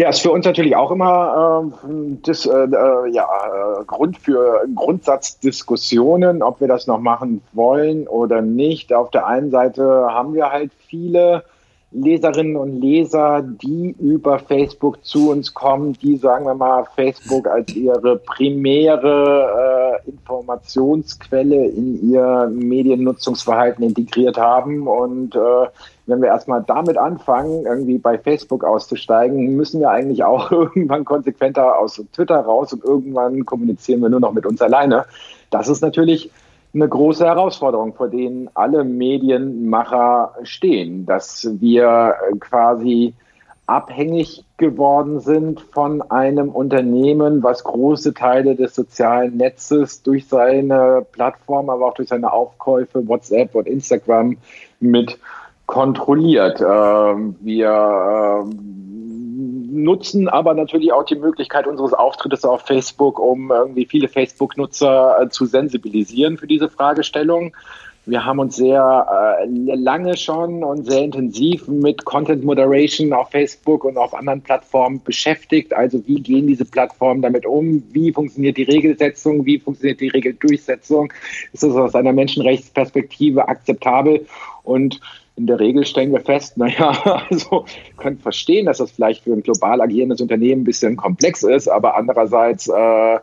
Ja, 0.00 0.08
ist 0.08 0.22
für 0.22 0.30
uns 0.30 0.46
natürlich 0.46 0.76
auch 0.76 0.90
immer 0.92 1.70
äh, 1.84 1.90
das, 2.22 2.46
äh, 2.46 2.50
äh, 2.52 3.10
ja, 3.12 3.26
äh, 3.26 3.84
Grund 3.84 4.16
für 4.16 4.64
Grundsatzdiskussionen, 4.74 6.42
ob 6.42 6.58
wir 6.62 6.68
das 6.68 6.86
noch 6.86 7.00
machen 7.00 7.42
wollen 7.52 8.08
oder 8.08 8.40
nicht. 8.40 8.94
Auf 8.94 9.10
der 9.10 9.26
einen 9.26 9.50
Seite 9.50 9.84
haben 10.08 10.32
wir 10.32 10.50
halt 10.50 10.72
viele 10.88 11.44
Leserinnen 11.92 12.56
und 12.56 12.80
Leser, 12.80 13.42
die 13.42 13.94
über 13.98 14.38
Facebook 14.38 15.04
zu 15.04 15.32
uns 15.32 15.52
kommen, 15.52 15.92
die, 15.92 16.16
sagen 16.16 16.46
wir 16.46 16.54
mal, 16.54 16.86
Facebook 16.96 17.46
als 17.46 17.74
ihre 17.74 18.16
primäre 18.16 20.00
äh, 20.06 20.08
Informationsquelle 20.08 21.66
in 21.66 22.10
ihr 22.10 22.50
Mediennutzungsverhalten 22.50 23.84
integriert 23.84 24.38
haben. 24.38 24.86
Und 24.86 25.34
äh, 25.34 25.66
wenn 26.10 26.20
wir 26.20 26.28
erstmal 26.28 26.62
damit 26.66 26.98
anfangen, 26.98 27.66
irgendwie 27.66 27.98
bei 27.98 28.18
Facebook 28.18 28.64
auszusteigen, 28.64 29.56
müssen 29.56 29.80
wir 29.80 29.90
eigentlich 29.90 30.24
auch 30.24 30.50
irgendwann 30.52 31.04
konsequenter 31.04 31.78
aus 31.78 32.02
Twitter 32.12 32.40
raus 32.40 32.72
und 32.72 32.84
irgendwann 32.84 33.44
kommunizieren 33.44 34.00
wir 34.00 34.08
nur 34.08 34.20
noch 34.20 34.32
mit 34.32 34.46
uns 34.46 34.60
alleine. 34.60 35.06
Das 35.50 35.68
ist 35.68 35.80
natürlich 35.80 36.30
eine 36.72 36.88
große 36.88 37.24
Herausforderung, 37.24 37.94
vor 37.94 38.08
denen 38.08 38.48
alle 38.54 38.84
Medienmacher 38.84 40.34
stehen, 40.44 41.06
dass 41.06 41.48
wir 41.60 42.14
quasi 42.38 43.14
abhängig 43.70 44.44
geworden 44.56 45.20
sind 45.20 45.60
von 45.60 46.02
einem 46.02 46.48
Unternehmen, 46.48 47.42
was 47.44 47.62
große 47.62 48.14
Teile 48.14 48.56
des 48.56 48.74
sozialen 48.74 49.36
Netzes 49.36 50.02
durch 50.02 50.26
seine 50.26 51.06
Plattform, 51.12 51.70
aber 51.70 51.86
auch 51.86 51.94
durch 51.94 52.08
seine 52.08 52.32
Aufkäufe, 52.32 53.06
WhatsApp 53.06 53.54
und 53.54 53.68
Instagram 53.68 54.38
mit 54.80 55.18
kontrolliert. 55.70 56.60
Ähm, 56.60 57.36
wir 57.40 58.42
ähm, 58.42 59.84
nutzen 59.84 60.28
aber 60.28 60.52
natürlich 60.54 60.92
auch 60.92 61.04
die 61.04 61.14
Möglichkeit 61.14 61.68
unseres 61.68 61.94
Auftrittes 61.94 62.44
auf 62.44 62.62
Facebook, 62.62 63.20
um 63.20 63.52
irgendwie 63.52 63.86
viele 63.86 64.08
Facebook-Nutzer 64.08 65.22
äh, 65.22 65.28
zu 65.28 65.46
sensibilisieren 65.46 66.38
für 66.38 66.48
diese 66.48 66.68
Fragestellung. 66.68 67.54
Wir 68.04 68.24
haben 68.24 68.40
uns 68.40 68.56
sehr 68.56 69.38
äh, 69.40 69.46
lange 69.76 70.16
schon 70.16 70.64
und 70.64 70.86
sehr 70.86 71.04
intensiv 71.04 71.68
mit 71.68 72.04
Content 72.04 72.42
Moderation 72.42 73.12
auf 73.12 73.30
Facebook 73.30 73.84
und 73.84 73.96
auf 73.96 74.12
anderen 74.12 74.40
Plattformen 74.40 75.00
beschäftigt. 75.04 75.72
Also 75.72 76.02
wie 76.08 76.20
gehen 76.20 76.48
diese 76.48 76.64
Plattformen 76.64 77.22
damit 77.22 77.46
um? 77.46 77.84
Wie 77.92 78.12
funktioniert 78.12 78.56
die 78.56 78.64
Regelsetzung? 78.64 79.46
Wie 79.46 79.60
funktioniert 79.60 80.00
die 80.00 80.08
Regeldurchsetzung? 80.08 81.12
Ist 81.52 81.62
das 81.62 81.76
aus 81.76 81.94
einer 81.94 82.12
Menschenrechtsperspektive 82.12 83.46
akzeptabel? 83.46 84.26
Und 84.64 85.00
in 85.40 85.46
der 85.46 85.58
Regel 85.58 85.86
stellen 85.86 86.12
wir 86.12 86.20
fest, 86.20 86.56
naja, 86.58 86.90
also 87.28 87.64
können 87.96 88.18
verstehen, 88.18 88.66
dass 88.66 88.78
das 88.78 88.90
vielleicht 88.90 89.24
für 89.24 89.32
ein 89.32 89.42
global 89.42 89.80
agierendes 89.80 90.20
Unternehmen 90.20 90.62
ein 90.62 90.64
bisschen 90.64 90.96
komplex 90.96 91.42
ist, 91.42 91.68
aber 91.68 91.96
andererseits 91.96 92.68
äh, 92.68 93.14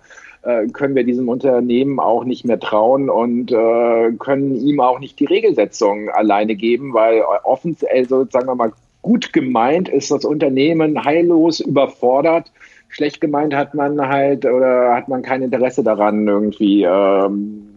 äh, 0.41 0.67
können 0.73 0.95
wir 0.95 1.03
diesem 1.03 1.29
Unternehmen 1.29 1.99
auch 1.99 2.23
nicht 2.23 2.43
mehr 2.45 2.59
trauen 2.59 3.09
und 3.09 3.51
äh, 3.51 4.11
können 4.17 4.55
ihm 4.55 4.79
auch 4.79 4.99
nicht 4.99 5.19
die 5.19 5.25
Regelsetzung 5.25 6.09
alleine 6.09 6.55
geben, 6.55 6.93
weil 6.93 7.21
offen, 7.43 7.77
also 7.93 8.25
sagen 8.29 8.47
wir 8.47 8.55
mal, 8.55 8.73
gut 9.03 9.31
gemeint 9.31 9.87
ist 9.87 10.11
das 10.11 10.25
Unternehmen 10.25 11.03
heillos 11.05 11.59
überfordert. 11.59 12.51
Schlecht 12.89 13.21
gemeint 13.21 13.53
hat 13.53 13.73
man 13.73 14.07
halt 14.07 14.45
oder 14.45 14.95
hat 14.95 15.07
man 15.07 15.21
kein 15.21 15.43
Interesse 15.43 15.83
daran, 15.83 16.27
irgendwie 16.27 16.83
ähm, 16.83 17.76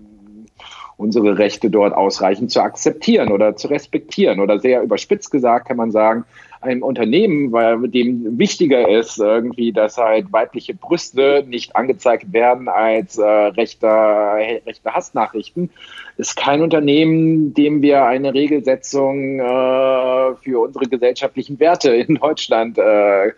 unsere 1.00 1.38
Rechte 1.38 1.70
dort 1.70 1.94
ausreichend 1.94 2.50
zu 2.50 2.60
akzeptieren 2.60 3.32
oder 3.32 3.56
zu 3.56 3.68
respektieren. 3.68 4.38
Oder 4.38 4.60
sehr 4.60 4.82
überspitzt 4.82 5.30
gesagt 5.30 5.66
kann 5.66 5.78
man 5.78 5.90
sagen, 5.90 6.24
ein 6.60 6.82
Unternehmen, 6.82 7.52
weil 7.52 7.88
dem 7.88 8.38
wichtiger 8.38 8.86
ist 8.86 9.18
irgendwie, 9.18 9.72
dass 9.72 9.96
halt 9.96 10.30
weibliche 10.30 10.74
Brüste 10.74 11.42
nicht 11.48 11.74
angezeigt 11.74 12.34
werden 12.34 12.68
als 12.68 13.16
äh, 13.16 13.24
rechter, 13.24 14.34
rechte 14.66 14.92
Hassnachrichten, 14.92 15.70
ist 16.18 16.36
kein 16.36 16.60
Unternehmen, 16.60 17.54
dem 17.54 17.80
wir 17.80 18.04
eine 18.04 18.34
Regelsetzung 18.34 19.40
äh, 19.40 20.34
für 20.42 20.60
unsere 20.60 20.84
gesellschaftlichen 20.84 21.58
Werte 21.58 21.94
in 21.94 22.16
Deutschland 22.16 22.76
äh, 22.76 23.32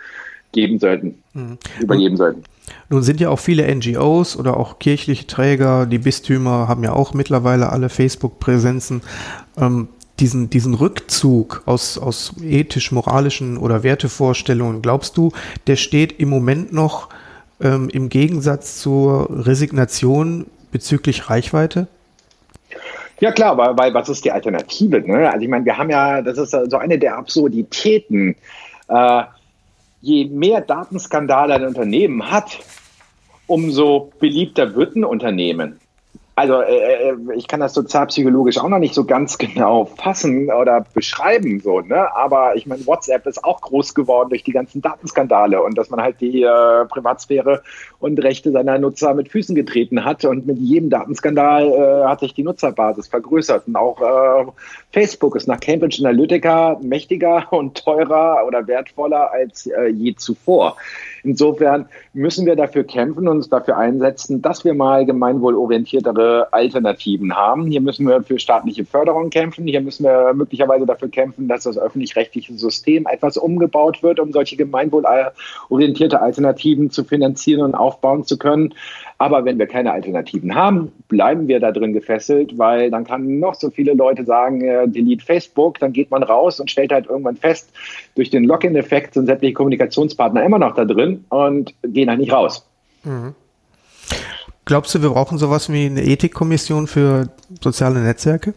geben 0.51 0.81
sollten, 0.81 1.23
mhm. 1.33 1.59
übergeben 1.81 2.17
sollten. 2.17 2.43
Nun 2.89 3.03
sind 3.03 3.21
ja 3.21 3.31
auch 3.31 3.39
viele 3.39 3.73
NGOs 3.75 4.37
oder 4.37 4.57
auch 4.57 4.79
kirchliche 4.79 5.27
Träger, 5.27 5.87
die 5.87 5.99
Bistümer 5.99 6.69
haben 6.69 6.85
ja 6.85 6.93
auch 6.93 7.15
mittlerweile 7.15 7.71
alle 7.71 7.89
Facebook-Präsenzen. 7.89 9.03
Ähm, 9.57 9.89
diesen, 10.21 10.51
diesen 10.51 10.75
Rückzug 10.75 11.63
aus, 11.67 11.99
aus 11.99 12.35
ethisch-moralischen 12.43 13.57
oder 13.57 13.83
Wertevorstellungen, 13.83 14.83
glaubst 14.83 15.17
du, 15.17 15.33
der 15.67 15.77
steht 15.77 16.21
im 16.21 16.29
Moment 16.29 16.73
noch 16.73 17.09
ähm, 17.61 17.89
im 17.89 18.09
Gegensatz 18.09 18.79
zur 18.79 19.29
Resignation 19.31 20.47
bezüglich 20.71 21.29
Reichweite? 21.31 21.89
Ja 23.21 23.33
klar, 23.33 23.57
weil, 23.57 23.77
weil 23.79 23.95
was 23.95 24.09
ist 24.09 24.25
die 24.25 24.33
Alternative? 24.33 25.01
Ne? 25.01 25.31
Also 25.31 25.43
ich 25.43 25.49
meine, 25.49 25.65
wir 25.65 25.79
haben 25.79 25.91
ja, 25.91 26.23
das 26.23 26.39
ist 26.39 26.51
so 26.51 26.77
eine 26.77 26.99
der 26.99 27.17
Absurditäten. 27.17 28.37
Äh, 28.89 29.23
je 30.03 30.27
mehr 30.27 30.61
Datenskandale 30.61 31.55
ein 31.55 31.67
Unternehmen 31.67 32.31
hat, 32.31 32.59
umso 33.47 34.13
beliebter 34.19 34.75
wird 34.75 34.97
ein 34.97 35.05
Unternehmen. 35.05 35.81
Also 36.35 36.63
äh, 36.63 37.11
äh, 37.11 37.17
ich 37.35 37.47
kann 37.47 37.61
das 37.61 37.75
sozialpsychologisch 37.75 38.57
auch 38.59 38.69
noch 38.69 38.79
nicht 38.79 38.95
so 38.95 39.05
ganz 39.05 39.37
genau 39.39 39.85
fassen 39.85 40.51
oder 40.51 40.85
beschreiben, 40.95 41.61
so, 41.61 41.81
ne? 41.81 42.15
Aber 42.15 42.57
ich 42.57 42.67
meine, 42.67 42.87
WhatsApp 42.87 43.27
ist 43.27 43.45
auch 43.45 43.61
groß 43.61 43.95
geworden 43.95 44.31
durch 44.31 44.43
die 44.43 44.53
ganzen 44.53 44.81
Datenskandale 44.81 45.63
und 45.63 45.77
dass 45.77 45.91
man 45.91 46.01
halt 46.01 46.21
die 46.21 46.43
äh, 46.43 46.85
Privatsphäre 46.87 47.63
und 47.99 48.23
Rechte 48.23 48.51
seiner 48.51 48.79
Nutzer 48.79 49.13
mit 49.15 49.29
Füßen 49.29 49.55
getreten 49.55 50.05
hat. 50.05 50.25
Und 50.25 50.47
mit 50.47 50.59
jedem 50.59 50.89
Datenskandal 50.89 51.69
äh, 51.69 52.09
hat 52.09 52.21
sich 52.21 52.33
die 52.33 52.45
Nutzerbasis 52.45 53.09
vergrößert. 53.09 53.67
Und 53.67 53.77
auch 53.77 54.01
äh, 54.01 54.51
Facebook 54.91 55.37
ist 55.37 55.49
nach 55.49 55.61
Cambridge 55.61 55.99
Analytica 56.01 56.79
mächtiger 56.83 57.47
und 57.53 57.85
teurer 57.85 58.47
oder 58.47 58.67
wertvoller 58.67 59.31
als 59.33 59.67
äh, 59.67 59.89
je 59.89 60.15
zuvor. 60.15 60.77
Insofern 61.25 61.87
müssen 62.13 62.47
wir 62.47 62.57
dafür 62.57 62.85
kämpfen 62.85 63.29
und 63.29 63.37
uns 63.37 63.49
dafür 63.49 63.77
einsetzen, 63.77 64.43
dass 64.43 64.65
wir 64.65 64.75
mal 64.75 65.07
gemeinwohlorientiertere 65.07 66.53
Alternativen 66.53 67.37
haben. 67.37 67.67
Hier 67.67 67.81
müssen 67.81 68.07
wir 68.09 68.23
für 68.23 68.39
staatliche 68.39 68.85
Förderung 68.85 69.31
kämpfen. 69.31 69.67
Hier 69.67 69.81
müssen 69.81 70.05
wir 70.05 70.35
möglicherweise 70.35 70.87
dafür 70.87 71.09
kämpfen, 71.09 71.49
dass 71.49 71.65
das 71.65 71.79
öffentlich-rechtliche 71.79 72.55
System 72.55 73.07
etwas 73.07 73.37
umgebaut 73.37 74.03
wird, 74.03 74.21
um 74.21 74.33
solche 74.33 74.57
gemeinwohlorientierte 74.57 76.21
Alternativen 76.21 76.91
zu 76.91 77.05
finanzieren 77.05 77.63
und 77.63 77.75
aufbauen 77.75 78.25
zu 78.25 78.37
können. 78.39 78.75
Aber 79.19 79.45
wenn 79.45 79.59
wir 79.59 79.67
keine 79.67 79.93
Alternativen 79.93 80.55
haben, 80.55 80.93
bleiben 81.09 81.49
wir 81.49 81.61
da 81.61 81.71
drin 81.71 81.93
gefesselt, 81.93 82.59
weil 82.59 82.91
dann 82.91 83.05
kann 83.05 83.39
noch 83.39 83.55
so 83.55 83.71
viele 83.71 83.95
Leute 83.95 84.25
sagen, 84.25 84.63
äh, 84.63 84.89
delete 84.89 85.25
Facebook, 85.25 85.79
dann 85.79 85.93
geht 85.93 86.11
man 86.11 86.23
raus 86.23 86.61
und 86.61 86.71
stellt 86.71 86.93
halt 86.93 87.07
irgendwann 87.07 87.37
fest, 87.37 87.71
durch 88.15 88.31
den 88.31 88.45
Login-Effekt 88.45 89.15
sind 89.15 89.27
sämtliche 89.27 89.55
Kommunikationspartner 89.55 90.45
immer 90.45 90.59
noch 90.59 90.75
da 90.75 90.85
drin 90.85 91.25
und 91.29 91.75
gehen 91.83 92.09
halt 92.09 92.21
nicht 92.21 92.33
raus. 92.33 92.67
Mhm. 93.05 93.35
Glaubst 94.65 94.95
du, 94.95 95.03
wir 95.03 95.11
brauchen 95.11 95.39
sowas 95.39 95.73
wie 95.73 95.87
eine 95.87 96.03
Ethikkommission 96.03 96.87
für 96.87 97.29
soziale 97.61 98.01
Netzwerke? 98.01 98.55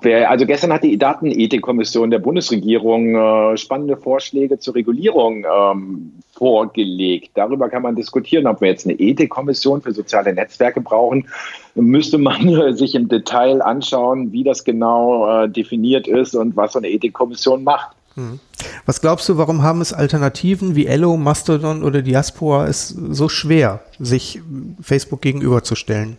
Wir, 0.00 0.30
also 0.30 0.46
gestern 0.46 0.72
hat 0.72 0.84
die 0.84 0.96
Datenethikkommission 0.96 2.10
der 2.10 2.18
Bundesregierung 2.18 3.14
äh, 3.14 3.56
spannende 3.56 3.96
Vorschläge 3.96 4.58
zur 4.58 4.74
Regulierung 4.74 5.44
ähm, 5.44 6.12
vorgelegt. 6.32 7.30
Darüber 7.34 7.68
kann 7.68 7.82
man 7.82 7.96
diskutieren, 7.96 8.46
ob 8.46 8.60
wir 8.60 8.68
jetzt 8.68 8.86
eine 8.86 8.98
Ethikkommission 8.98 9.82
für 9.82 9.92
soziale 9.92 10.32
Netzwerke 10.32 10.80
brauchen. 10.80 11.28
Müsste 11.74 12.18
man 12.18 12.48
äh, 12.48 12.72
sich 12.74 12.94
im 12.94 13.08
Detail 13.08 13.62
anschauen, 13.62 14.32
wie 14.32 14.44
das 14.44 14.64
genau 14.64 15.44
äh, 15.44 15.48
definiert 15.48 16.06
ist 16.06 16.34
und 16.34 16.56
was 16.56 16.72
so 16.72 16.78
eine 16.78 16.88
Ethikkommission 16.88 17.64
macht. 17.64 17.96
Hm. 18.14 18.38
Was 18.86 19.00
glaubst 19.00 19.28
du, 19.28 19.36
warum 19.38 19.62
haben 19.62 19.80
es 19.80 19.92
Alternativen 19.92 20.76
wie 20.76 20.86
Ello, 20.86 21.16
Mastodon 21.16 21.82
oder 21.82 22.00
Diaspora 22.00 22.68
es 22.68 22.88
so 22.88 23.28
schwer, 23.28 23.80
sich 23.98 24.40
Facebook 24.80 25.20
gegenüberzustellen? 25.20 26.16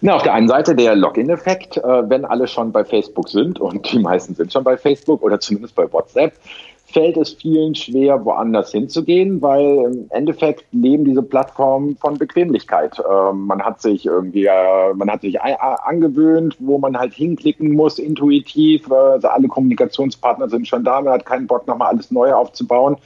Na, 0.00 0.14
auf 0.14 0.22
der 0.22 0.34
einen 0.34 0.48
Seite 0.48 0.74
der 0.74 0.94
Login-Effekt, 0.94 1.78
äh, 1.78 2.08
wenn 2.08 2.24
alle 2.24 2.46
schon 2.46 2.72
bei 2.72 2.84
Facebook 2.84 3.28
sind 3.28 3.60
und 3.60 3.90
die 3.90 3.98
meisten 3.98 4.34
sind 4.34 4.52
schon 4.52 4.64
bei 4.64 4.76
Facebook 4.76 5.22
oder 5.22 5.40
zumindest 5.40 5.74
bei 5.74 5.92
WhatsApp, 5.92 6.32
fällt 6.92 7.16
es 7.18 7.34
vielen 7.34 7.74
schwer, 7.74 8.24
woanders 8.24 8.72
hinzugehen, 8.72 9.42
weil 9.42 9.92
im 9.92 10.06
Endeffekt 10.10 10.64
leben 10.72 11.04
diese 11.04 11.22
Plattformen 11.22 11.96
von 11.96 12.16
Bequemlichkeit. 12.16 12.98
Äh, 12.98 13.32
man 13.32 13.62
hat 13.62 13.82
sich 13.82 14.06
irgendwie, 14.06 14.46
äh, 14.46 14.94
man 14.94 15.10
hat 15.10 15.20
sich 15.20 15.40
angewöhnt, 15.40 16.56
wo 16.60 16.78
man 16.78 16.96
halt 16.96 17.12
hinklicken 17.12 17.72
muss, 17.72 17.98
intuitiv. 17.98 18.88
Äh, 18.90 18.94
also 18.94 19.28
alle 19.28 19.48
Kommunikationspartner 19.48 20.48
sind 20.48 20.66
schon 20.66 20.84
da, 20.84 21.00
man 21.00 21.14
hat 21.14 21.26
keinen 21.26 21.46
Bock, 21.46 21.66
nochmal 21.66 21.88
alles 21.88 22.10
neu 22.10 22.32
aufzubauen. 22.32 22.96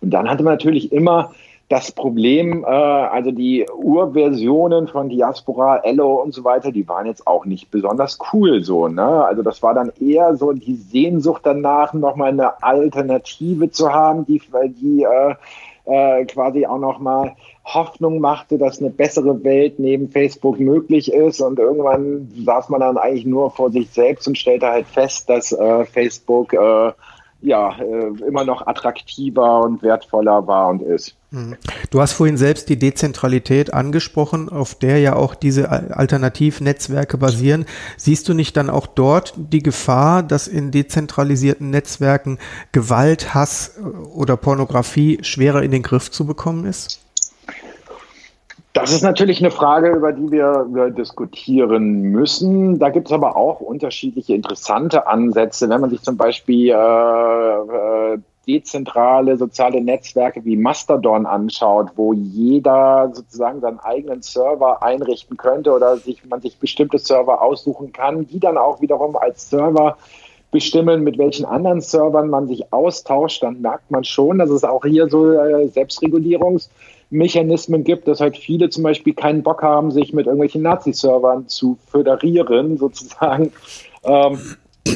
Und 0.00 0.10
dann 0.10 0.28
hatte 0.28 0.42
man 0.42 0.54
natürlich 0.54 0.90
immer 0.92 1.32
das 1.68 1.92
Problem, 1.92 2.64
äh, 2.64 2.66
also 2.66 3.30
die 3.30 3.66
Urversionen 3.70 4.88
von 4.88 5.10
Diaspora, 5.10 5.78
Ello 5.78 6.14
und 6.14 6.32
so 6.32 6.42
weiter, 6.42 6.72
die 6.72 6.88
waren 6.88 7.06
jetzt 7.06 7.26
auch 7.26 7.44
nicht 7.44 7.70
besonders 7.70 8.18
cool 8.32 8.62
so. 8.62 8.88
Ne? 8.88 9.02
Also 9.02 9.42
das 9.42 9.62
war 9.62 9.74
dann 9.74 9.92
eher 10.00 10.36
so 10.36 10.52
die 10.52 10.76
Sehnsucht 10.76 11.42
danach, 11.44 11.92
nochmal 11.92 12.30
eine 12.30 12.62
Alternative 12.62 13.70
zu 13.70 13.92
haben, 13.92 14.24
die, 14.24 14.40
die 14.80 15.02
äh, 15.02 15.34
äh, 15.84 16.24
quasi 16.24 16.64
auch 16.64 16.78
nochmal 16.78 17.36
Hoffnung 17.66 18.18
machte, 18.18 18.56
dass 18.56 18.80
eine 18.80 18.90
bessere 18.90 19.44
Welt 19.44 19.78
neben 19.78 20.08
Facebook 20.08 20.58
möglich 20.58 21.12
ist. 21.12 21.42
Und 21.42 21.58
irgendwann 21.58 22.30
saß 22.46 22.70
man 22.70 22.80
dann 22.80 22.96
eigentlich 22.96 23.26
nur 23.26 23.50
vor 23.50 23.70
sich 23.70 23.90
selbst 23.90 24.26
und 24.26 24.38
stellte 24.38 24.68
halt 24.68 24.86
fest, 24.86 25.28
dass 25.28 25.52
äh, 25.52 25.84
Facebook 25.84 26.54
äh, 26.54 26.92
ja, 27.42 27.76
äh, 27.78 28.06
immer 28.26 28.44
noch 28.44 28.66
attraktiver 28.66 29.60
und 29.60 29.82
wertvoller 29.82 30.46
war 30.46 30.70
und 30.70 30.80
ist. 30.80 31.17
Mhm. 31.30 31.56
Du 31.90 32.00
hast 32.00 32.12
vorhin 32.12 32.38
selbst 32.38 32.68
die 32.70 32.78
Dezentralität 32.78 33.74
angesprochen, 33.74 34.48
auf 34.48 34.74
der 34.74 34.98
ja 34.98 35.14
auch 35.14 35.34
diese 35.34 35.70
Alternativnetzwerke 35.70 37.18
basieren. 37.18 37.66
Siehst 37.98 38.28
du 38.28 38.34
nicht 38.34 38.56
dann 38.56 38.70
auch 38.70 38.86
dort 38.86 39.34
die 39.36 39.62
Gefahr, 39.62 40.22
dass 40.22 40.48
in 40.48 40.70
dezentralisierten 40.70 41.68
Netzwerken 41.70 42.38
Gewalt, 42.72 43.34
Hass 43.34 43.78
äh, 43.78 43.82
oder 43.82 44.36
Pornografie 44.36 45.18
schwerer 45.22 45.62
in 45.62 45.70
den 45.70 45.82
Griff 45.82 46.10
zu 46.10 46.26
bekommen 46.26 46.64
ist? 46.64 47.04
Das 48.72 48.92
ist 48.92 49.02
natürlich 49.02 49.40
eine 49.40 49.50
Frage, 49.50 49.90
über 49.90 50.12
die 50.12 50.30
wir, 50.30 50.90
diskutieren 50.90 52.02
müssen. 52.02 52.78
Da 52.78 52.90
gibt 52.90 53.08
es 53.08 53.12
aber 53.12 53.36
auch 53.36 53.60
unterschiedliche 53.60 54.34
interessante 54.34 55.06
Ansätze. 55.06 55.68
Wenn 55.68 55.80
man 55.80 55.90
sich 55.90 56.00
zum 56.02 56.16
Beispiel 56.16 56.68
äh, 56.68 56.72
äh, 56.72 58.18
dezentrale 58.48 59.36
soziale 59.36 59.80
Netzwerke 59.80 60.44
wie 60.44 60.56
Mastodon 60.56 61.26
anschaut, 61.26 61.90
wo 61.96 62.14
jeder 62.14 63.10
sozusagen 63.12 63.60
seinen 63.60 63.78
eigenen 63.78 64.22
Server 64.22 64.82
einrichten 64.82 65.36
könnte 65.36 65.72
oder 65.72 65.98
sich, 65.98 66.24
man 66.24 66.40
sich 66.40 66.58
bestimmte 66.58 66.98
Server 66.98 67.42
aussuchen 67.42 67.92
kann, 67.92 68.26
die 68.26 68.40
dann 68.40 68.56
auch 68.56 68.80
wiederum 68.80 69.16
als 69.16 69.50
Server 69.50 69.98
bestimmen, 70.50 71.04
mit 71.04 71.18
welchen 71.18 71.44
anderen 71.44 71.82
Servern 71.82 72.30
man 72.30 72.48
sich 72.48 72.72
austauscht, 72.72 73.42
dann 73.42 73.60
merkt 73.60 73.90
man 73.90 74.02
schon, 74.02 74.38
dass 74.38 74.48
es 74.48 74.64
auch 74.64 74.84
hier 74.84 75.08
so 75.08 75.30
äh, 75.30 75.66
Selbstregulierungs- 75.66 76.70
Mechanismen 77.10 77.84
gibt, 77.84 78.06
dass 78.06 78.20
halt 78.20 78.36
viele 78.36 78.68
zum 78.68 78.82
Beispiel 78.82 79.14
keinen 79.14 79.42
Bock 79.42 79.62
haben, 79.62 79.90
sich 79.90 80.12
mit 80.12 80.26
irgendwelchen 80.26 80.62
Nazi-Servern 80.62 81.48
zu 81.48 81.78
föderieren, 81.90 82.76
sozusagen. 82.76 83.52
Ähm, 84.04 84.38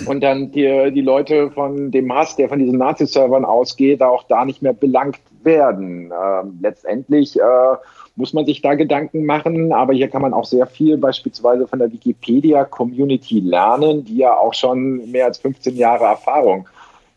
und 0.07 0.21
dann 0.23 0.51
die, 0.53 0.91
die 0.93 1.01
Leute 1.01 1.51
von 1.51 1.91
dem 1.91 2.13
Hass, 2.13 2.37
der 2.37 2.49
von 2.49 2.59
diesen 2.59 2.79
Nazi-Servern 2.79 3.45
ausgeht, 3.45 4.03
auch 4.03 4.25
da 4.25 4.45
nicht 4.45 4.63
mehr 4.63 4.73
belangt 4.73 5.21
werden. 5.43 6.13
Ähm, 6.13 6.59
letztendlich 6.61 7.39
äh, 7.39 7.77
muss 8.17 8.33
man 8.33 8.45
sich 8.45 8.63
da 8.63 8.75
Gedanken 8.75 9.25
machen, 9.25 9.73
aber 9.73 9.95
hier 9.95 10.09
kann 10.09 10.23
man 10.23 10.35
auch 10.35 10.45
sehr 10.45 10.67
viel 10.67 10.99
beispielsweise 10.99 11.67
von 11.67 11.79
der 11.79 11.91
Wikipedia-Community 11.93 13.41
lernen, 13.41 14.05
die 14.05 14.19
ja 14.19 14.37
auch 14.37 14.55
schon 14.55 15.11
mehr 15.11 15.27
als 15.27 15.39
15 15.39 15.77
Jahre 15.77 16.05
Erfahrung 16.05 16.69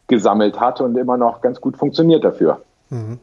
gesammelt 0.08 0.60
hat 0.60 0.82
und 0.82 0.96
immer 0.98 1.18
noch 1.18 1.42
ganz 1.42 1.60
gut 1.60 1.78
funktioniert 1.78 2.24
dafür. 2.24 2.62
Mhm. 2.90 3.20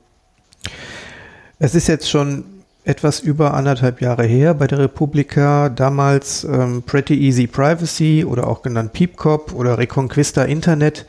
Es 1.59 1.75
ist 1.75 1.87
jetzt 1.87 2.11
schon 2.11 2.45
etwas 2.85 3.21
über 3.21 3.55
anderthalb 3.55 4.01
Jahre 4.01 4.25
her 4.25 4.55
bei 4.55 4.67
der 4.67 4.79
Republika, 4.81 5.69
damals 5.69 6.45
ähm, 6.45 6.83
Pretty 6.83 7.15
Easy 7.15 7.47
Privacy 7.47 8.25
oder 8.25 8.47
auch 8.49 8.63
genannt 8.63 8.93
Peepcop 8.93 9.53
oder 9.55 9.79
Reconquista 9.79 10.45
Internet. 10.45 11.07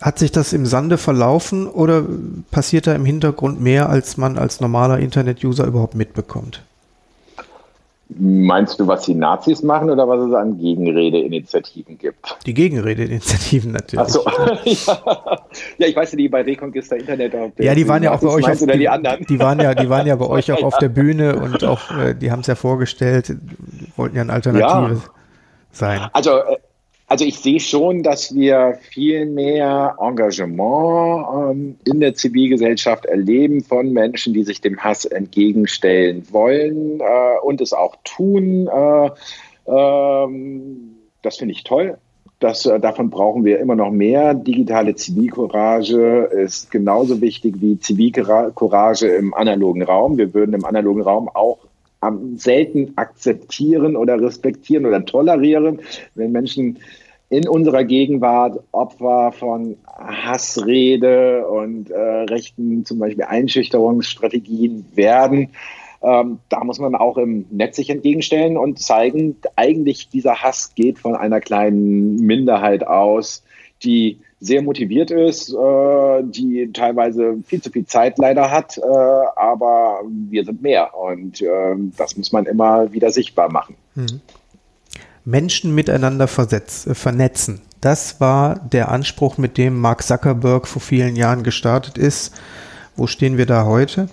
Hat 0.00 0.18
sich 0.18 0.32
das 0.32 0.52
im 0.52 0.66
Sande 0.66 0.98
verlaufen 0.98 1.66
oder 1.66 2.04
passiert 2.50 2.86
da 2.86 2.94
im 2.94 3.04
Hintergrund 3.04 3.60
mehr, 3.60 3.88
als 3.90 4.16
man 4.16 4.38
als 4.38 4.60
normaler 4.60 4.98
Internet-User 4.98 5.66
überhaupt 5.66 5.94
mitbekommt? 5.94 6.62
Meinst 8.18 8.80
du, 8.80 8.86
was 8.88 9.02
die 9.02 9.14
Nazis 9.14 9.62
machen 9.62 9.88
oder 9.88 10.08
was 10.08 10.26
es 10.26 10.34
an 10.34 10.58
Gegenredeinitiativen 10.58 11.96
gibt? 11.96 12.36
Die 12.44 12.54
Gegenredeinitiativen 12.54 13.72
natürlich. 13.72 14.00
Achso, 14.00 14.24
ja. 14.64 14.96
ja, 15.78 15.86
ich 15.86 15.94
weiß 15.94 16.12
ja, 16.12 16.16
die 16.16 16.28
bei 16.28 16.42
Reconquista 16.42 16.96
Internet 16.96 17.32
der 17.32 17.52
Ja, 17.58 17.74
die 17.74 17.86
waren 17.86 18.02
ja 18.02 18.12
auch 18.12 18.20
bei 18.20 18.28
euch 18.28 18.50
auf 18.50 18.58
die, 18.58 18.66
die, 18.66 18.88
anderen. 18.88 19.24
Die 19.26 19.38
waren 19.38 19.60
ja, 19.60 19.74
die 19.74 19.88
waren 19.88 20.06
ja 20.08 20.16
bei 20.16 20.26
euch 20.28 20.50
auch 20.50 20.62
auf 20.64 20.78
der 20.78 20.88
Bühne 20.88 21.36
und 21.36 21.62
auch, 21.62 21.96
äh, 21.96 22.14
die 22.14 22.32
haben 22.32 22.40
es 22.40 22.48
ja 22.48 22.56
vorgestellt, 22.56 23.36
wollten 23.96 24.16
ja 24.16 24.22
ein 24.22 24.30
Alternative 24.30 24.94
ja. 24.94 25.10
sein. 25.70 26.00
Also 26.12 26.38
äh, 26.38 26.56
also 27.10 27.24
ich 27.24 27.40
sehe 27.40 27.58
schon, 27.58 28.04
dass 28.04 28.32
wir 28.36 28.78
viel 28.92 29.26
mehr 29.26 29.96
Engagement 30.00 31.26
ähm, 31.50 31.76
in 31.84 31.98
der 31.98 32.14
Zivilgesellschaft 32.14 33.04
erleben 33.04 33.64
von 33.64 33.92
Menschen, 33.92 34.32
die 34.32 34.44
sich 34.44 34.60
dem 34.60 34.78
Hass 34.78 35.06
entgegenstellen 35.06 36.22
wollen 36.30 37.00
äh, 37.00 37.38
und 37.42 37.60
es 37.60 37.72
auch 37.72 37.96
tun. 38.04 38.68
Äh, 38.68 39.10
ähm, 39.66 40.98
das 41.22 41.38
finde 41.38 41.52
ich 41.52 41.64
toll. 41.64 41.98
Das, 42.38 42.64
äh, 42.64 42.78
davon 42.78 43.10
brauchen 43.10 43.44
wir 43.44 43.58
immer 43.58 43.74
noch 43.74 43.90
mehr. 43.90 44.32
Digitale 44.34 44.94
Zivilcourage 44.94 46.30
ist 46.30 46.70
genauso 46.70 47.20
wichtig 47.20 47.56
wie 47.60 47.76
Zivilcourage 47.80 49.08
im 49.08 49.34
analogen 49.34 49.82
Raum. 49.82 50.16
Wir 50.16 50.32
würden 50.32 50.54
im 50.54 50.64
analogen 50.64 51.02
Raum 51.02 51.28
auch 51.28 51.58
selten 52.36 52.92
akzeptieren 52.96 53.96
oder 53.96 54.20
respektieren 54.20 54.86
oder 54.86 55.04
tolerieren, 55.04 55.80
wenn 56.14 56.32
Menschen 56.32 56.78
in 57.28 57.46
unserer 57.46 57.84
Gegenwart 57.84 58.60
Opfer 58.72 59.32
von 59.32 59.76
Hassrede 59.86 61.46
und 61.46 61.90
äh, 61.90 61.98
rechten 61.98 62.84
zum 62.84 62.98
Beispiel 62.98 63.24
Einschüchterungsstrategien 63.24 64.84
werden. 64.94 65.50
Ähm, 66.02 66.38
da 66.48 66.64
muss 66.64 66.78
man 66.78 66.94
auch 66.94 67.18
im 67.18 67.46
Netz 67.50 67.76
sich 67.76 67.90
entgegenstellen 67.90 68.56
und 68.56 68.80
zeigen, 68.80 69.36
eigentlich 69.54 70.08
dieser 70.08 70.42
Hass 70.42 70.74
geht 70.74 70.98
von 70.98 71.14
einer 71.14 71.40
kleinen 71.40 72.16
Minderheit 72.16 72.86
aus, 72.86 73.44
die 73.82 74.20
sehr 74.40 74.62
motiviert 74.62 75.10
ist, 75.10 75.52
äh, 75.52 76.22
die 76.22 76.70
teilweise 76.72 77.36
viel 77.46 77.60
zu 77.60 77.70
viel 77.70 77.84
Zeit 77.86 78.18
leider 78.18 78.50
hat, 78.50 78.78
äh, 78.78 78.82
aber 78.82 80.00
wir 80.06 80.44
sind 80.44 80.62
mehr 80.62 80.96
und 80.98 81.42
äh, 81.42 81.76
das 81.96 82.16
muss 82.16 82.32
man 82.32 82.46
immer 82.46 82.90
wieder 82.92 83.10
sichtbar 83.10 83.52
machen. 83.52 83.76
Mhm. 83.94 84.20
Menschen 85.24 85.74
miteinander 85.74 86.26
versetz, 86.26 86.86
äh, 86.86 86.94
vernetzen. 86.94 87.60
Das 87.80 88.20
war 88.20 88.58
der 88.72 88.90
Anspruch, 88.90 89.38
mit 89.38 89.58
dem 89.58 89.78
Mark 89.78 90.02
Zuckerberg 90.02 90.66
vor 90.66 90.82
vielen 90.82 91.16
Jahren 91.16 91.42
gestartet 91.42 91.98
ist. 91.98 92.34
Wo 92.96 93.06
stehen 93.06 93.38
wir 93.38 93.46
da 93.46 93.64
heute? 93.64 94.08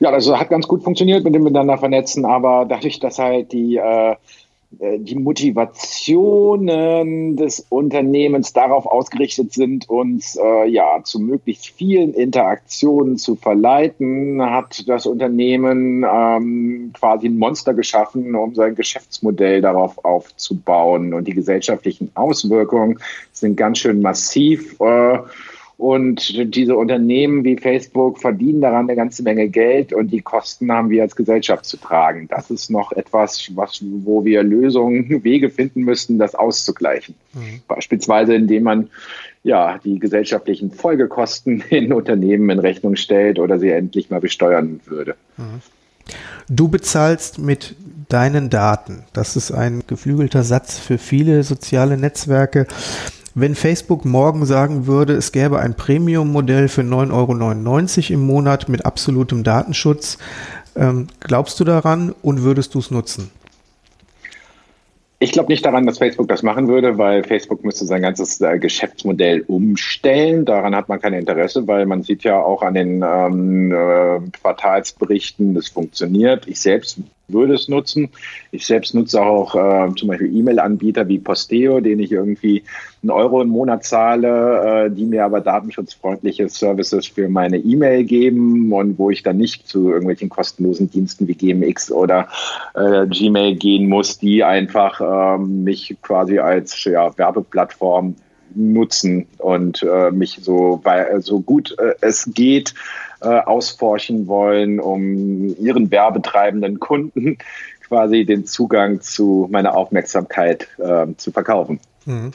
Ja, 0.00 0.10
das 0.10 0.28
hat 0.30 0.48
ganz 0.48 0.66
gut 0.66 0.82
funktioniert 0.82 1.24
mit 1.24 1.34
dem 1.34 1.42
Miteinander 1.42 1.78
vernetzen, 1.78 2.24
aber 2.24 2.64
dadurch, 2.68 3.00
dass 3.00 3.18
halt 3.18 3.52
die 3.52 3.76
äh, 3.76 4.16
die 4.72 5.16
Motivationen 5.16 7.36
des 7.36 7.66
Unternehmens 7.68 8.52
darauf 8.52 8.86
ausgerichtet 8.86 9.52
sind, 9.52 9.90
uns 9.90 10.36
äh, 10.36 10.68
ja 10.68 11.02
zu 11.02 11.18
möglichst 11.18 11.70
vielen 11.70 12.14
Interaktionen 12.14 13.16
zu 13.16 13.34
verleiten, 13.34 14.40
hat 14.40 14.88
das 14.88 15.06
Unternehmen 15.06 16.06
ähm, 16.08 16.92
quasi 16.94 17.26
ein 17.26 17.38
Monster 17.38 17.74
geschaffen, 17.74 18.36
um 18.36 18.54
sein 18.54 18.76
Geschäftsmodell 18.76 19.60
darauf 19.60 20.04
aufzubauen. 20.04 21.14
Und 21.14 21.26
die 21.26 21.34
gesellschaftlichen 21.34 22.12
Auswirkungen 22.14 23.00
sind 23.32 23.56
ganz 23.56 23.78
schön 23.78 24.00
massiv. 24.00 24.80
Äh, 24.80 25.18
und 25.80 26.54
diese 26.54 26.76
Unternehmen 26.76 27.42
wie 27.42 27.56
Facebook 27.56 28.18
verdienen 28.18 28.60
daran 28.60 28.84
eine 28.84 28.96
ganze 28.96 29.22
Menge 29.22 29.48
Geld 29.48 29.94
und 29.94 30.08
die 30.08 30.20
Kosten 30.20 30.70
haben 30.70 30.90
wir 30.90 31.02
als 31.02 31.16
Gesellschaft 31.16 31.64
zu 31.64 31.78
tragen. 31.78 32.28
Das 32.28 32.50
ist 32.50 32.70
noch 32.70 32.92
etwas, 32.92 33.50
was, 33.54 33.82
wo 33.82 34.22
wir 34.22 34.42
Lösungen, 34.42 35.08
Wege 35.24 35.48
finden 35.48 35.82
müssten, 35.82 36.18
das 36.18 36.34
auszugleichen. 36.34 37.14
Mhm. 37.32 37.62
Beispielsweise, 37.66 38.34
indem 38.34 38.64
man 38.64 38.90
ja, 39.42 39.78
die 39.82 39.98
gesellschaftlichen 39.98 40.70
Folgekosten 40.70 41.64
in 41.70 41.94
Unternehmen 41.94 42.50
in 42.50 42.58
Rechnung 42.58 42.96
stellt 42.96 43.38
oder 43.38 43.58
sie 43.58 43.70
endlich 43.70 44.10
mal 44.10 44.20
besteuern 44.20 44.80
würde. 44.84 45.14
Mhm. 45.38 45.62
Du 46.50 46.68
bezahlst 46.68 47.38
mit 47.38 47.74
deinen 48.10 48.50
Daten. 48.50 49.04
Das 49.14 49.34
ist 49.34 49.50
ein 49.50 49.84
geflügelter 49.86 50.42
Satz 50.42 50.78
für 50.78 50.98
viele 50.98 51.42
soziale 51.42 51.96
Netzwerke. 51.96 52.66
Wenn 53.40 53.54
Facebook 53.54 54.04
morgen 54.04 54.44
sagen 54.44 54.86
würde, 54.86 55.14
es 55.14 55.32
gäbe 55.32 55.60
ein 55.60 55.74
Premium-Modell 55.74 56.68
für 56.68 56.82
9,99 56.82 58.10
Euro 58.10 58.12
im 58.12 58.26
Monat 58.26 58.68
mit 58.68 58.84
absolutem 58.84 59.44
Datenschutz, 59.44 60.18
ähm, 60.76 61.06
glaubst 61.20 61.58
du 61.58 61.64
daran 61.64 62.14
und 62.20 62.42
würdest 62.42 62.74
du 62.74 62.80
es 62.80 62.90
nutzen? 62.90 63.30
Ich 65.20 65.32
glaube 65.32 65.50
nicht 65.50 65.64
daran, 65.64 65.86
dass 65.86 65.96
Facebook 65.96 66.28
das 66.28 66.42
machen 66.42 66.68
würde, 66.68 66.98
weil 66.98 67.24
Facebook 67.24 67.64
müsste 67.64 67.86
sein 67.86 68.02
ganzes 68.02 68.42
äh, 68.42 68.58
Geschäftsmodell 68.58 69.42
umstellen. 69.46 70.44
Daran 70.44 70.76
hat 70.76 70.90
man 70.90 71.00
kein 71.00 71.14
Interesse, 71.14 71.66
weil 71.66 71.86
man 71.86 72.02
sieht 72.02 72.24
ja 72.24 72.42
auch 72.42 72.60
an 72.60 72.74
den 72.74 73.02
ähm, 73.02 73.72
äh, 73.72 74.20
Quartalsberichten, 74.42 75.54
das 75.54 75.68
funktioniert. 75.68 76.46
Ich 76.46 76.60
selbst 76.60 76.98
würde 77.28 77.54
es 77.54 77.68
nutzen. 77.68 78.10
Ich 78.50 78.66
selbst 78.66 78.94
nutze 78.94 79.22
auch 79.22 79.54
äh, 79.54 79.94
zum 79.94 80.08
Beispiel 80.08 80.34
E-Mail-Anbieter 80.34 81.08
wie 81.08 81.18
Posteo, 81.18 81.80
den 81.80 82.00
ich 82.00 82.12
irgendwie 82.12 82.64
einen 83.02 83.10
Euro 83.10 83.40
im 83.40 83.48
Monat 83.48 83.84
zahle, 83.84 84.86
äh, 84.86 84.90
die 84.90 85.06
mir 85.06 85.24
aber 85.24 85.40
datenschutzfreundliche 85.40 86.48
Services 86.48 87.06
für 87.06 87.28
meine 87.28 87.56
E-Mail 87.56 88.04
geben 88.04 88.72
und 88.72 88.98
wo 88.98 89.10
ich 89.10 89.22
dann 89.22 89.38
nicht 89.38 89.66
zu 89.66 89.88
irgendwelchen 89.88 90.28
kostenlosen 90.28 90.90
Diensten 90.90 91.26
wie 91.26 91.34
GMX 91.34 91.90
oder 91.90 92.28
äh, 92.74 93.06
Gmail 93.06 93.56
gehen 93.56 93.88
muss, 93.88 94.18
die 94.18 94.44
einfach 94.44 95.00
ähm, 95.38 95.64
mich 95.64 95.96
quasi 96.02 96.38
als 96.38 96.84
ja, 96.84 97.16
Werbeplattform 97.16 98.16
nutzen 98.54 99.26
und 99.38 99.82
äh, 99.82 100.10
mich 100.10 100.38
so, 100.42 100.80
weil, 100.82 101.22
so 101.22 101.40
gut 101.40 101.76
äh, 101.78 101.94
es 102.00 102.30
geht 102.34 102.74
äh, 103.22 103.28
ausforschen 103.28 104.26
wollen, 104.26 104.80
um 104.80 105.56
ihren 105.58 105.90
werbetreibenden 105.90 106.80
Kunden 106.80 107.38
quasi 107.88 108.24
den 108.24 108.44
Zugang 108.46 109.00
zu 109.00 109.48
meiner 109.50 109.74
Aufmerksamkeit 109.74 110.68
äh, 110.78 111.06
zu 111.16 111.32
verkaufen. 111.32 111.80
Mhm. 112.04 112.32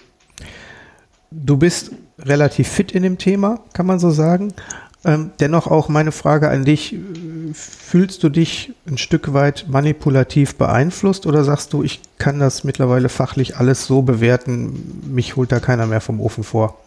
Du 1.31 1.57
bist 1.57 1.91
relativ 2.19 2.67
fit 2.67 2.91
in 2.91 3.03
dem 3.03 3.17
Thema, 3.17 3.59
kann 3.73 3.85
man 3.85 3.99
so 3.99 4.09
sagen. 4.09 4.53
Ähm, 5.03 5.31
dennoch 5.39 5.67
auch 5.67 5.87
meine 5.87 6.11
Frage 6.11 6.49
an 6.49 6.65
dich. 6.65 6.95
Fühlst 7.53 8.23
du 8.23 8.29
dich 8.29 8.73
ein 8.87 8.97
Stück 8.97 9.33
weit 9.33 9.65
manipulativ 9.69 10.55
beeinflusst 10.55 11.27
oder 11.27 11.43
sagst 11.43 11.73
du, 11.73 11.83
ich 11.83 12.01
kann 12.17 12.39
das 12.39 12.63
mittlerweile 12.63 13.09
fachlich 13.09 13.57
alles 13.57 13.85
so 13.85 14.01
bewerten, 14.01 15.03
mich 15.13 15.35
holt 15.35 15.51
da 15.51 15.59
keiner 15.59 15.85
mehr 15.85 16.01
vom 16.01 16.19
Ofen 16.19 16.43
vor? 16.43 16.79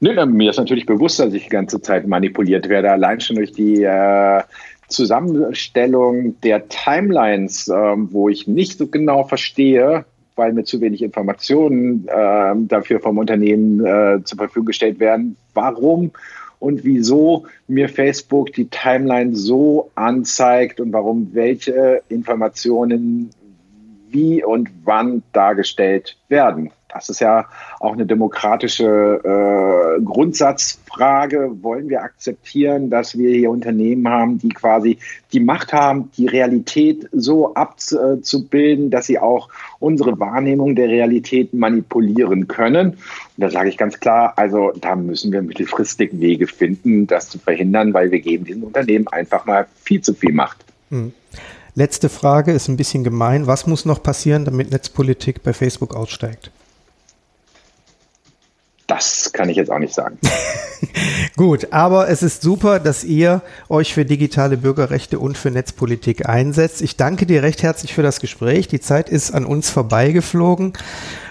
Nee, 0.00 0.12
mir 0.26 0.50
ist 0.50 0.56
natürlich 0.56 0.86
bewusst, 0.86 1.18
dass 1.20 1.32
ich 1.34 1.44
die 1.44 1.50
ganze 1.50 1.80
Zeit 1.80 2.06
manipuliert 2.06 2.68
werde, 2.68 2.90
allein 2.90 3.20
schon 3.20 3.36
durch 3.36 3.52
die 3.52 3.82
äh, 3.82 4.42
Zusammenstellung 4.88 6.40
der 6.42 6.68
Timelines, 6.68 7.68
äh, 7.68 7.74
wo 7.74 8.28
ich 8.28 8.46
nicht 8.46 8.78
so 8.78 8.86
genau 8.86 9.24
verstehe, 9.24 10.04
weil 10.36 10.52
mir 10.52 10.64
zu 10.64 10.80
wenig 10.80 11.02
Informationen 11.02 12.06
äh, 12.06 12.54
dafür 12.68 13.00
vom 13.00 13.18
Unternehmen 13.18 13.84
äh, 13.84 14.22
zur 14.22 14.38
Verfügung 14.38 14.66
gestellt 14.66 15.00
werden, 15.00 15.36
warum 15.54 16.12
und 16.58 16.84
wieso 16.84 17.46
mir 17.68 17.88
Facebook 17.88 18.52
die 18.52 18.68
Timeline 18.68 19.34
so 19.34 19.90
anzeigt 19.94 20.80
und 20.80 20.92
warum 20.92 21.30
welche 21.32 22.02
Informationen 22.08 23.30
wie 24.08 24.44
und 24.44 24.70
wann 24.84 25.22
dargestellt 25.32 26.16
werden. 26.28 26.70
Das 26.96 27.10
ist 27.10 27.20
ja 27.20 27.44
auch 27.78 27.92
eine 27.92 28.06
demokratische 28.06 29.20
äh, 29.22 30.02
Grundsatzfrage. 30.02 31.50
Wollen 31.60 31.90
wir 31.90 32.02
akzeptieren, 32.02 32.88
dass 32.88 33.18
wir 33.18 33.34
hier 33.34 33.50
Unternehmen 33.50 34.08
haben, 34.08 34.38
die 34.38 34.48
quasi 34.48 34.98
die 35.32 35.40
Macht 35.40 35.74
haben, 35.74 36.10
die 36.16 36.26
Realität 36.26 37.06
so 37.12 37.54
abzubilden, 37.54 38.90
dass 38.90 39.06
sie 39.06 39.18
auch 39.18 39.50
unsere 39.78 40.18
Wahrnehmung 40.18 40.74
der 40.74 40.88
Realität 40.88 41.52
manipulieren 41.52 42.48
können? 42.48 42.92
Und 42.92 42.98
da 43.36 43.50
sage 43.50 43.68
ich 43.68 43.76
ganz 43.76 44.00
klar, 44.00 44.32
also 44.36 44.72
da 44.80 44.96
müssen 44.96 45.32
wir 45.32 45.42
mittelfristig 45.42 46.18
Wege 46.18 46.46
finden, 46.46 47.06
das 47.06 47.28
zu 47.28 47.38
verhindern, 47.38 47.92
weil 47.92 48.10
wir 48.10 48.20
geben 48.20 48.46
diesen 48.46 48.62
Unternehmen 48.62 49.06
einfach 49.08 49.44
mal 49.44 49.66
viel 49.84 50.00
zu 50.00 50.14
viel 50.14 50.32
Macht. 50.32 50.64
Hm. 50.88 51.12
Letzte 51.74 52.08
Frage 52.08 52.52
ist 52.52 52.68
ein 52.68 52.78
bisschen 52.78 53.04
gemein. 53.04 53.46
Was 53.46 53.66
muss 53.66 53.84
noch 53.84 54.02
passieren, 54.02 54.46
damit 54.46 54.70
Netzpolitik 54.70 55.42
bei 55.42 55.52
Facebook 55.52 55.94
aussteigt? 55.94 56.50
Das 58.86 59.32
kann 59.32 59.48
ich 59.48 59.56
jetzt 59.56 59.70
auch 59.70 59.78
nicht 59.78 59.94
sagen. 59.94 60.18
Gut, 61.36 61.72
aber 61.72 62.08
es 62.08 62.22
ist 62.22 62.42
super, 62.42 62.78
dass 62.78 63.02
ihr 63.02 63.42
euch 63.68 63.92
für 63.92 64.04
digitale 64.04 64.56
Bürgerrechte 64.56 65.18
und 65.18 65.36
für 65.36 65.50
Netzpolitik 65.50 66.28
einsetzt. 66.28 66.82
Ich 66.82 66.96
danke 66.96 67.26
dir 67.26 67.42
recht 67.42 67.62
herzlich 67.62 67.94
für 67.94 68.02
das 68.02 68.20
Gespräch. 68.20 68.68
Die 68.68 68.80
Zeit 68.80 69.08
ist 69.08 69.32
an 69.32 69.44
uns 69.44 69.70
vorbeigeflogen. 69.70 70.72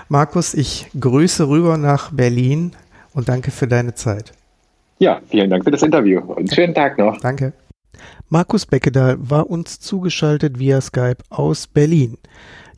Markus, 0.10 0.54
ich 0.54 0.88
grüße 1.00 1.48
rüber 1.48 1.78
nach 1.78 2.12
Berlin 2.12 2.74
und 3.14 3.30
danke 3.30 3.52
für 3.52 3.68
deine 3.68 3.96
Zeit. 3.96 4.34
Ja, 5.00 5.22
vielen 5.30 5.50
Dank 5.50 5.64
für 5.64 5.72
das 5.72 5.82
Interview 5.82 6.20
und 6.20 6.54
schönen 6.54 6.74
Tag 6.74 6.98
noch. 6.98 7.20
Danke. 7.20 7.54
Markus 8.30 8.66
Beckedahl 8.66 9.18
war 9.20 9.50
uns 9.50 9.80
zugeschaltet 9.80 10.60
via 10.60 10.82
Skype 10.82 11.18
aus 11.30 11.68
Berlin. 11.68 12.18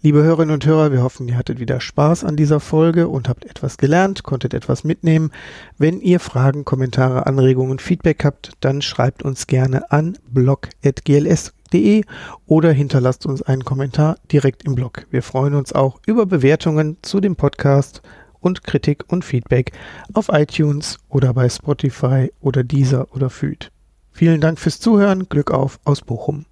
Liebe 0.04 0.22
Hörerinnen 0.22 0.54
und 0.54 0.64
Hörer, 0.64 0.92
wir 0.92 1.02
hoffen, 1.02 1.28
ihr 1.28 1.36
hattet 1.36 1.60
wieder 1.60 1.80
Spaß 1.80 2.24
an 2.24 2.36
dieser 2.36 2.60
Folge 2.60 3.08
und 3.08 3.28
habt 3.28 3.46
etwas 3.46 3.78
gelernt, 3.78 4.22
konntet 4.22 4.54
etwas 4.54 4.84
mitnehmen. 4.84 5.32
Wenn 5.80 6.02
ihr 6.02 6.20
Fragen, 6.20 6.66
Kommentare, 6.66 7.26
Anregungen, 7.26 7.80
Feedback 7.80 8.24
habt, 8.24 8.52
dann 8.60 8.84
schreibt 8.84 9.24
uns 9.24 9.48
gerne 9.48 9.92
an 9.92 10.16
blog.gls.de 10.30 12.04
oder 12.46 12.72
hinterlasst 12.72 13.26
uns 13.26 13.42
einen 13.42 13.66
Kommentar 13.66 14.18
direkt 14.32 14.66
im 14.66 14.76
Blog. 14.76 15.08
Wir 15.10 15.24
freuen 15.24 15.56
uns 15.56 15.74
auch 15.74 16.00
über 16.06 16.28
Bewertungen 16.28 16.98
zu 17.02 17.20
dem 17.20 17.36
Podcast 17.36 18.04
und 18.40 18.64
Kritik 18.64 19.04
und 19.08 19.26
Feedback 19.26 19.72
auf 20.14 20.30
iTunes 20.32 21.00
oder 21.10 21.34
bei 21.34 21.50
Spotify 21.50 22.32
oder 22.40 22.64
Deezer 22.64 23.08
oder 23.16 23.32
Feed. 23.32 23.72
Vielen 24.12 24.42
Dank 24.42 24.60
fürs 24.60 24.80
Zuhören. 24.80 25.28
Glück 25.28 25.50
auf 25.50 25.80
aus 25.86 26.02
Bochum. 26.02 26.46